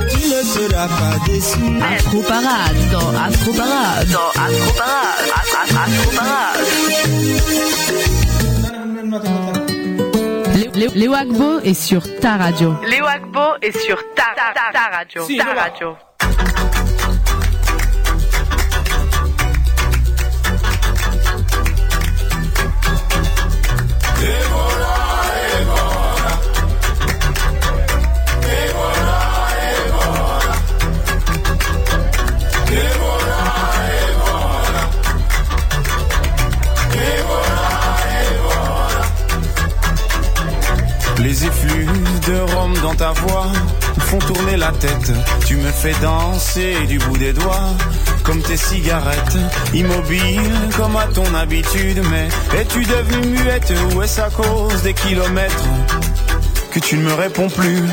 tu 0.09 0.17
ne 0.29 0.41
seras 0.43 0.87
pas 0.87 1.17
déçu. 1.25 1.59
Afro 1.81 2.21
Parade 2.21 2.77
dans 2.91 3.09
Afro 3.09 3.53
Parade. 3.53 4.07
Dans 4.09 4.29
Afro 4.29 4.73
Parade. 4.77 5.29
Afro- 5.35 6.15
Parade. 6.15 7.67
Léo- 10.75 10.91
Léo 10.95 11.13
Agbo 11.13 11.59
est 11.63 11.73
sur 11.73 12.01
ta 12.19 12.37
radio. 12.37 12.75
Léo 12.87 13.05
Agbo 13.05 13.57
est 13.61 13.77
sur 13.77 13.97
ta, 14.15 14.23
ta, 14.35 14.53
ta, 14.53 14.71
ta 14.71 14.97
radio. 14.97 15.25
Si, 15.25 15.37
ta 15.37 15.53
radio. 15.53 15.95
Dans 42.81 42.95
ta 42.95 43.11
voix 43.11 43.47
font 43.99 44.19
tourner 44.19 44.57
la 44.57 44.71
tête. 44.71 45.11
Tu 45.45 45.55
me 45.57 45.71
fais 45.71 45.93
danser 46.01 46.85
du 46.87 46.97
bout 46.99 47.17
des 47.17 47.33
doigts, 47.33 47.69
comme 48.23 48.41
tes 48.41 48.57
cigarettes, 48.57 49.37
immobile 49.73 50.53
comme 50.75 50.95
à 50.95 51.07
ton 51.07 51.33
habitude. 51.33 52.01
Mais 52.09 52.27
es-tu 52.59 52.83
devenue 52.83 53.39
muette 53.39 53.73
ou 53.93 54.01
est-ce 54.01 54.21
à 54.21 54.29
cause 54.29 54.81
des 54.81 54.93
kilomètres 54.93 55.65
que 56.71 56.79
tu 56.79 56.97
ne 56.97 57.03
me 57.03 57.13
réponds 57.13 57.49
plus? 57.49 57.83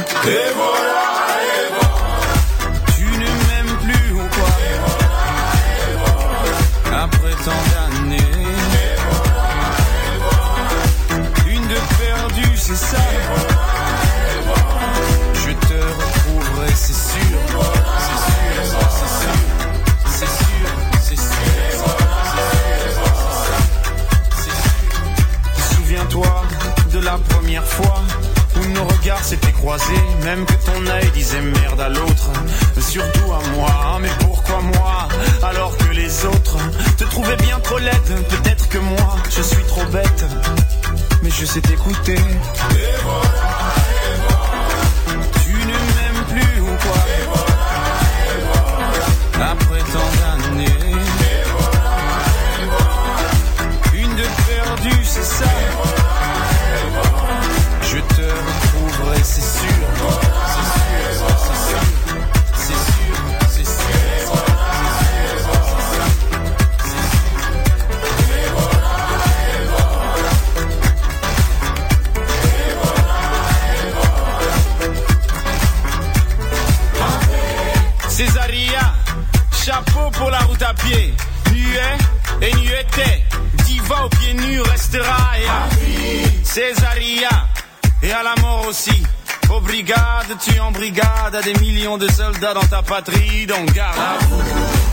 Dans 92.55 92.66
ta 92.66 92.82
patrie, 92.82 93.46
donc 93.46 93.72
garde 93.72 93.98
à 93.98 94.24
vous. 94.26 94.40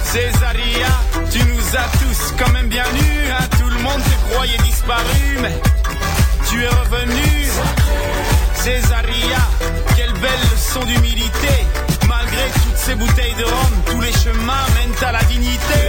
Césaria, 0.03 0.87
tu 1.31 1.39
nous 1.45 1.77
as 1.77 1.97
tous 1.99 2.33
quand 2.37 2.51
même 2.51 2.67
bien 2.67 2.83
nus, 2.93 3.29
hein. 3.31 3.43
tout 3.59 3.69
le 3.69 3.79
monde 3.83 4.01
te 4.03 4.33
croyait 4.33 4.57
disparu, 4.57 5.37
mais 5.41 5.53
tu 6.49 6.63
es 6.63 6.67
revenu. 6.67 7.47
Césaria, 8.55 9.41
quelle 9.95 10.13
belle 10.13 10.41
leçon 10.51 10.83
d'humilité. 10.85 11.65
Malgré 12.07 12.49
toutes 12.63 12.77
ces 12.77 12.95
bouteilles 12.95 13.35
de 13.35 13.43
rhum, 13.43 13.73
tous 13.85 14.01
les 14.01 14.11
chemins 14.11 14.65
mènent 14.75 15.07
à 15.07 15.11
la 15.11 15.23
dignité. 15.23 15.81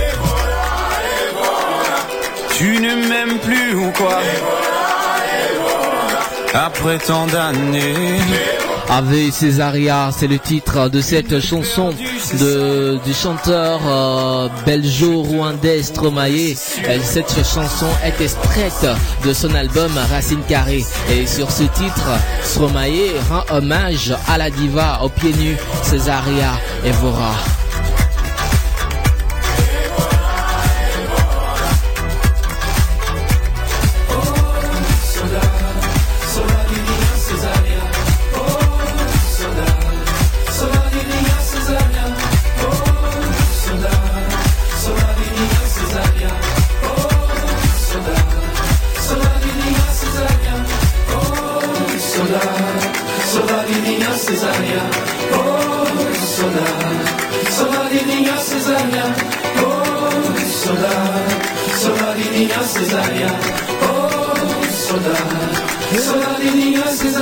Tu 2.57 2.81
ne 2.81 3.09
m'aimes 3.09 3.39
plus 3.39 3.75
ou 3.75 3.91
quoi? 3.93 4.19
Après 6.55 6.99
tant 6.99 7.27
d'années. 7.27 8.19
Ave 8.95 9.31
Césaria, 9.31 10.11
c'est 10.15 10.27
le 10.27 10.39
titre 10.39 10.91
de 10.91 11.01
cette 11.01 11.41
chanson 11.41 11.95
du 11.95 13.15
chanteur 13.15 13.81
euh, 13.87 14.49
belgeo-rwandais 14.67 15.83
Stromae. 15.83 16.55
Cette 17.03 17.35
chanson 17.39 17.87
est 18.05 18.23
extraite 18.23 18.87
de 19.25 19.33
son 19.33 19.55
album 19.55 19.91
Racine 20.11 20.43
Carrée. 20.47 20.85
Et 21.11 21.27
sur 21.27 21.51
ce 21.51 21.63
titre, 21.63 22.11
Stromae 22.43 23.19
rend 23.31 23.57
hommage 23.57 24.15
à 24.29 24.37
la 24.37 24.51
diva 24.51 25.01
aux 25.03 25.09
pieds 25.09 25.33
nus 25.33 25.57
Césaria 25.83 26.53
Evora. 26.85 27.62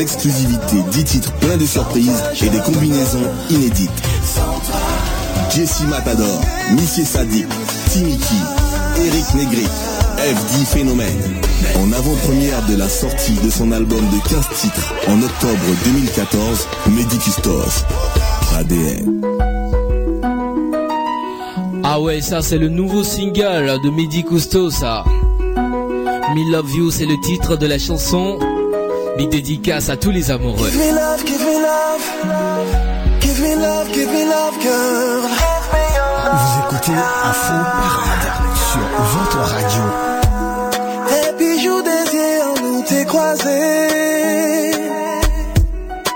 exclusivité 0.00 0.76
10 0.90 1.04
titres 1.04 1.32
pleins 1.34 1.56
de 1.56 1.66
surprises 1.66 2.22
et 2.42 2.48
des 2.48 2.58
combinaisons 2.58 3.24
inédites. 3.50 3.90
Jessie 5.50 5.86
Matador, 5.86 6.40
Missy 6.72 7.04
Sadik, 7.04 7.46
Timiki, 7.90 8.40
Eric 8.98 9.34
Negri, 9.34 9.66
FD 10.18 10.64
Phénomène. 10.66 11.40
En 11.76 11.92
avant-première 11.92 12.64
de 12.66 12.76
la 12.76 12.88
sortie 12.88 13.36
de 13.44 13.50
son 13.50 13.72
album 13.72 14.00
de 14.10 14.28
15 14.28 14.48
titres 14.60 14.94
en 15.08 15.22
octobre 15.22 15.64
2014, 15.84 16.68
Mehdi 16.88 17.18
Custos, 17.18 17.84
ADN. 18.58 19.22
Ah 21.82 22.00
ouais, 22.00 22.20
ça 22.20 22.42
c'est 22.42 22.58
le 22.58 22.68
nouveau 22.68 23.04
single 23.04 23.80
de 23.82 23.90
Mehdi 23.90 24.24
Cousteau, 24.24 24.70
ça. 24.70 25.04
Me 26.34 26.52
Love 26.52 26.74
You, 26.74 26.90
c'est 26.90 27.06
le 27.06 27.18
titre 27.20 27.56
de 27.56 27.66
la 27.66 27.78
chanson. 27.78 28.38
Big 29.16 29.30
dédicace 29.30 29.88
à 29.88 29.96
tous 29.96 30.10
les 30.10 30.30
amoureux. 30.30 30.70
Give 30.70 30.78
me 30.78 30.92
love, 30.94 31.24
give 31.24 31.40
me 31.40 31.54
love. 31.62 32.04
Give 33.20 33.40
me 33.40 33.54
love, 33.54 33.92
give 33.92 34.08
me 34.08 34.24
love, 34.24 34.58
girl. 34.60 35.22
Vous 36.32 36.60
écoutez 36.66 36.92
Afro 36.92 37.54
Parade 37.54 38.28
sur 38.70 38.86
votre 39.18 39.38
radio. 39.38 39.82
Et 41.08 41.32
puis 41.38 41.64
yeux 41.64 41.82
en 42.42 42.62
nous 42.62 42.82
t'es 42.82 43.04
croisé. 43.06 43.88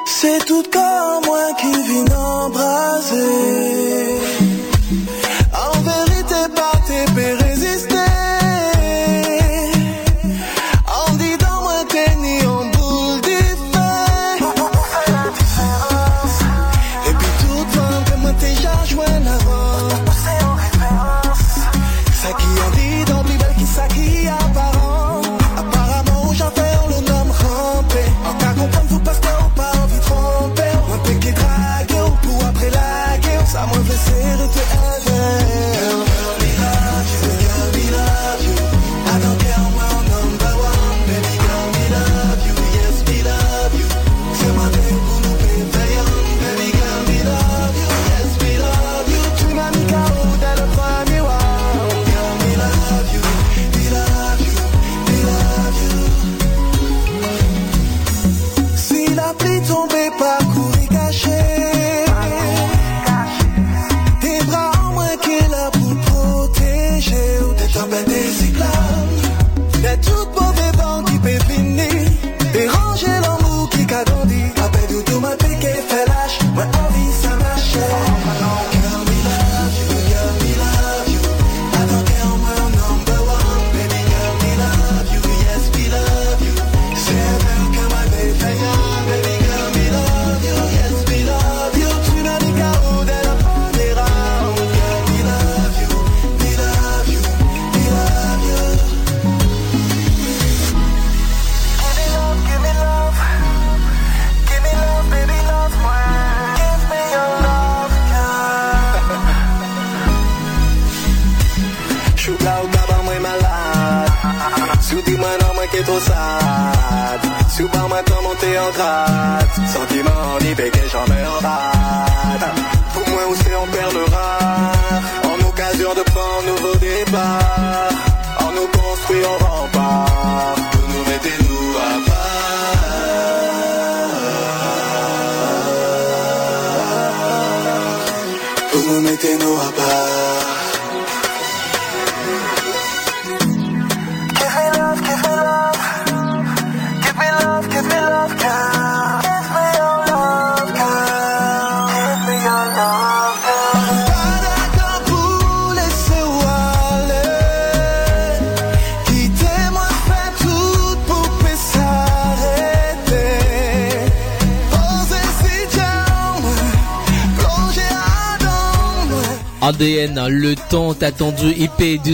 C'est 0.07 0.44
tout 0.46 0.64
comme 0.70 1.24
moi 1.24 1.48
qui 1.59 1.72
vient 1.72 2.16
embraser. 2.16 3.59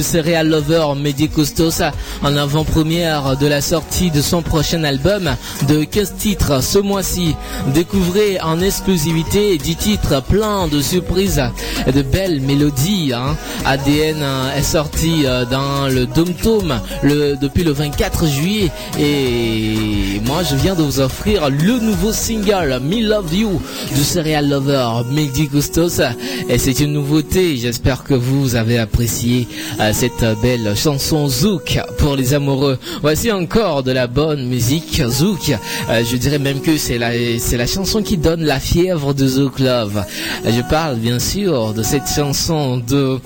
Serial 0.06 0.48
Lover 0.48 0.94
Mehdi 0.96 1.28
Costos 1.28 1.82
en 2.22 2.36
avant-première 2.36 3.36
de 3.36 3.48
la 3.48 3.60
sortie 3.60 4.12
de 4.12 4.20
son 4.22 4.40
prochain 4.40 4.84
album 4.84 5.34
de 5.66 5.82
15 5.82 6.14
titres 6.16 6.62
ce 6.62 6.78
mois-ci. 6.78 7.34
Découvrez 7.74 8.40
en 8.40 8.60
exclusivité 8.60 9.58
10 9.58 9.76
titres 9.76 10.22
pleins 10.22 10.68
de 10.68 10.80
surprises 10.80 11.42
et 11.88 11.90
de 11.90 12.02
belles 12.02 12.40
mélodies. 12.40 13.12
Hein. 13.12 13.36
ADN 13.66 14.22
euh, 14.22 14.56
est 14.56 14.62
sorti 14.62 15.22
euh, 15.24 15.44
dans 15.44 15.88
le 15.88 16.06
DomTom 16.06 16.80
le, 17.02 17.34
depuis 17.34 17.64
le 17.64 17.72
24 17.72 18.24
juillet 18.26 18.70
et 18.96 20.20
moi 20.24 20.44
je 20.48 20.54
viens 20.54 20.76
de 20.76 20.82
vous 20.82 21.00
offrir 21.00 21.50
le 21.50 21.80
nouveau 21.80 22.12
single 22.12 22.78
Me 22.80 23.02
Love 23.04 23.34
You 23.34 23.60
du 23.92 24.04
serial 24.04 24.48
lover 24.48 25.02
Megdi 25.10 25.48
Custos 25.48 26.00
et 26.48 26.58
c'est 26.58 26.78
une 26.78 26.92
nouveauté, 26.92 27.56
j'espère 27.56 28.04
que 28.04 28.14
vous 28.14 28.54
avez 28.54 28.78
apprécié 28.78 29.48
euh, 29.80 29.90
cette 29.92 30.24
belle 30.40 30.76
chanson 30.76 31.26
Zouk 31.26 31.80
pour 31.98 32.14
les 32.14 32.34
amoureux. 32.34 32.78
Voici 33.02 33.32
encore 33.32 33.82
de 33.82 33.90
la 33.90 34.06
bonne 34.06 34.46
musique 34.46 35.02
Zouk, 35.08 35.52
je 35.88 36.16
dirais 36.16 36.38
même 36.38 36.60
que 36.60 36.76
c'est 36.76 36.98
la, 36.98 37.10
c'est 37.38 37.56
la 37.56 37.66
chanson 37.66 38.02
qui 38.02 38.16
donne 38.16 38.44
la 38.44 38.60
fièvre 38.60 39.12
de 39.12 39.26
Zouk 39.26 39.58
Love. 39.58 40.04
Je 40.44 40.60
parle 40.70 40.96
bien 40.96 41.18
sûr 41.18 41.74
de 41.74 41.82
cette 41.82 42.08
chanson 42.08 42.76
de 42.76 43.18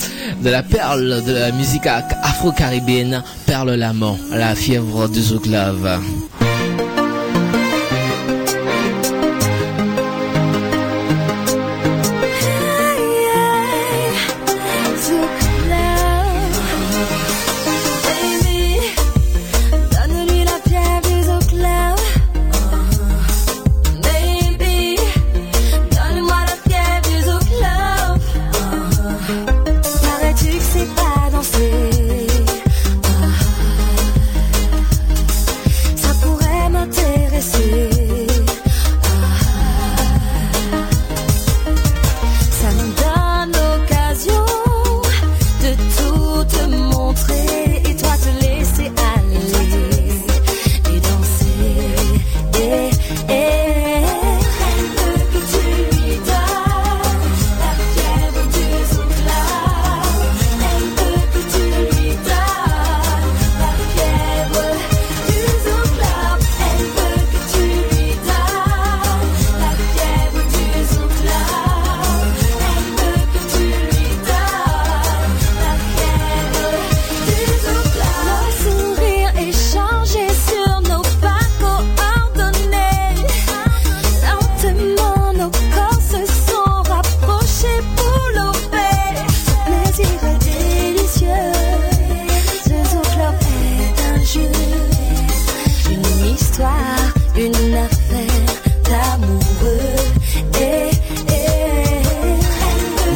de 0.43 0.51
la 0.51 0.62
perle 0.62 1.22
de 1.24 1.33
la 1.33 1.53
musique 1.53 1.87
afro-caribéenne, 1.87 3.22
Perle 3.47 3.74
Lamant, 3.74 4.18
la 4.33 4.55
fièvre 4.55 5.09
du 5.09 5.20
Zouglave. 5.20 6.01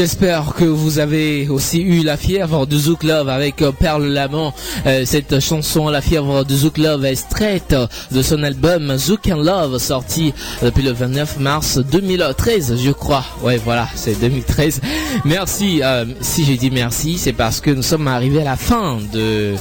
J'espère 0.00 0.54
que 0.54 0.64
vous 0.64 0.98
avez 0.98 1.50
aussi 1.50 1.82
eu 1.82 2.02
la 2.02 2.16
fièvre 2.16 2.66
de 2.66 2.74
Zouk 2.74 3.02
Love 3.02 3.28
avec 3.28 3.60
euh, 3.60 3.70
Perle 3.70 4.06
Lamont. 4.06 4.50
Euh, 4.86 5.02
cette 5.04 5.40
chanson, 5.40 5.90
la 5.90 6.00
fièvre 6.00 6.42
de 6.42 6.56
Zouk 6.56 6.78
Love, 6.78 7.04
est 7.04 7.12
extraite 7.12 7.76
de 8.10 8.22
son 8.22 8.42
album 8.42 8.96
Zouk 8.96 9.28
and 9.28 9.42
Love, 9.42 9.76
sorti 9.76 10.32
depuis 10.62 10.82
le 10.84 10.92
29 10.92 11.40
mars 11.40 11.76
2013, 11.76 12.76
je 12.82 12.92
crois. 12.92 13.26
Ouais, 13.42 13.60
voilà, 13.62 13.88
c'est 13.94 14.18
2013. 14.18 14.80
Merci. 15.26 15.82
euh, 15.82 16.06
si 16.22 16.46
j'ai 16.46 16.56
dit 16.56 16.70
merci, 16.70 17.18
c'est 17.18 17.34
parce 17.34 17.60
que 17.60 17.70
nous 17.70 17.82
sommes 17.82 18.08
arrivés 18.08 18.40
à 18.40 18.44
la 18.44 18.56
fin 18.56 19.00
de 19.12 19.54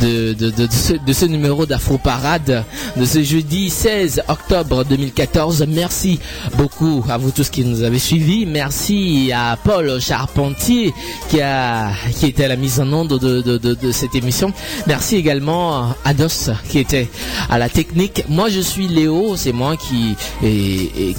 de, 0.00 0.32
de, 0.32 0.50
de, 0.50 0.66
de 1.06 1.12
ce, 1.12 1.24
numéro 1.24 1.66
d'Afro 1.66 1.98
Parade 1.98 2.64
de 2.96 3.04
ce 3.04 3.22
jeudi 3.22 3.70
16 3.70 4.22
octobre 4.28 4.84
2014. 4.84 5.64
Merci 5.68 6.18
beaucoup 6.56 7.04
à 7.08 7.18
vous 7.18 7.30
tous 7.30 7.50
qui 7.50 7.64
nous 7.64 7.82
avez 7.82 7.98
suivis. 7.98 8.46
Merci 8.46 9.32
à 9.34 9.56
Paul 9.62 10.00
Charpentier 10.00 10.92
qui 11.28 11.40
a 11.40 11.90
qui 12.18 12.26
était 12.26 12.44
à 12.44 12.48
la 12.48 12.56
mise 12.56 12.80
en 12.80 12.92
onde 12.92 13.18
de, 13.18 13.92
cette 13.92 14.14
émission. 14.14 14.52
Merci 14.86 15.16
également 15.16 15.94
à 16.04 16.14
Dos 16.14 16.50
qui 16.68 16.78
était 16.78 17.08
à 17.50 17.58
la 17.58 17.68
technique. 17.68 18.24
Moi 18.28 18.48
je 18.48 18.60
suis 18.60 18.88
Léo, 18.88 19.36
c'est 19.36 19.52
moi 19.52 19.76
qui 19.76 20.16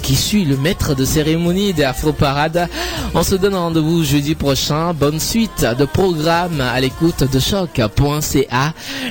qui 0.01 0.15
suis 0.15 0.45
le 0.45 0.57
maître 0.57 0.95
de 0.95 1.05
cérémonie 1.05 1.73
d'Afro 1.73 2.13
Parade. 2.13 2.67
On 3.13 3.23
se 3.23 3.36
donne 3.36 3.55
rendez-vous 3.55 4.03
jeudi 4.03 4.36
prochain. 4.36 4.93
Bonne 4.93 5.19
suite 5.19 5.65
de 5.78 5.86
programme 5.86 6.61
à 6.61 6.80
l'écoute 6.80 7.23
de 7.32 7.39
choc.ca, 7.39 8.64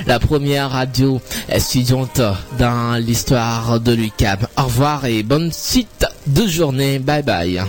la 0.05 0.19
première 0.19 0.71
radio 0.71 1.21
étudiante 1.49 2.21
dans 2.59 2.99
l'histoire 2.99 3.79
de 3.79 3.93
l'UCAM. 3.93 4.39
Au 4.57 4.63
revoir 4.63 5.05
et 5.05 5.23
bonne 5.23 5.51
suite 5.51 6.05
de 6.27 6.47
journée. 6.47 6.99
Bye 6.99 7.23
bye. 7.23 7.61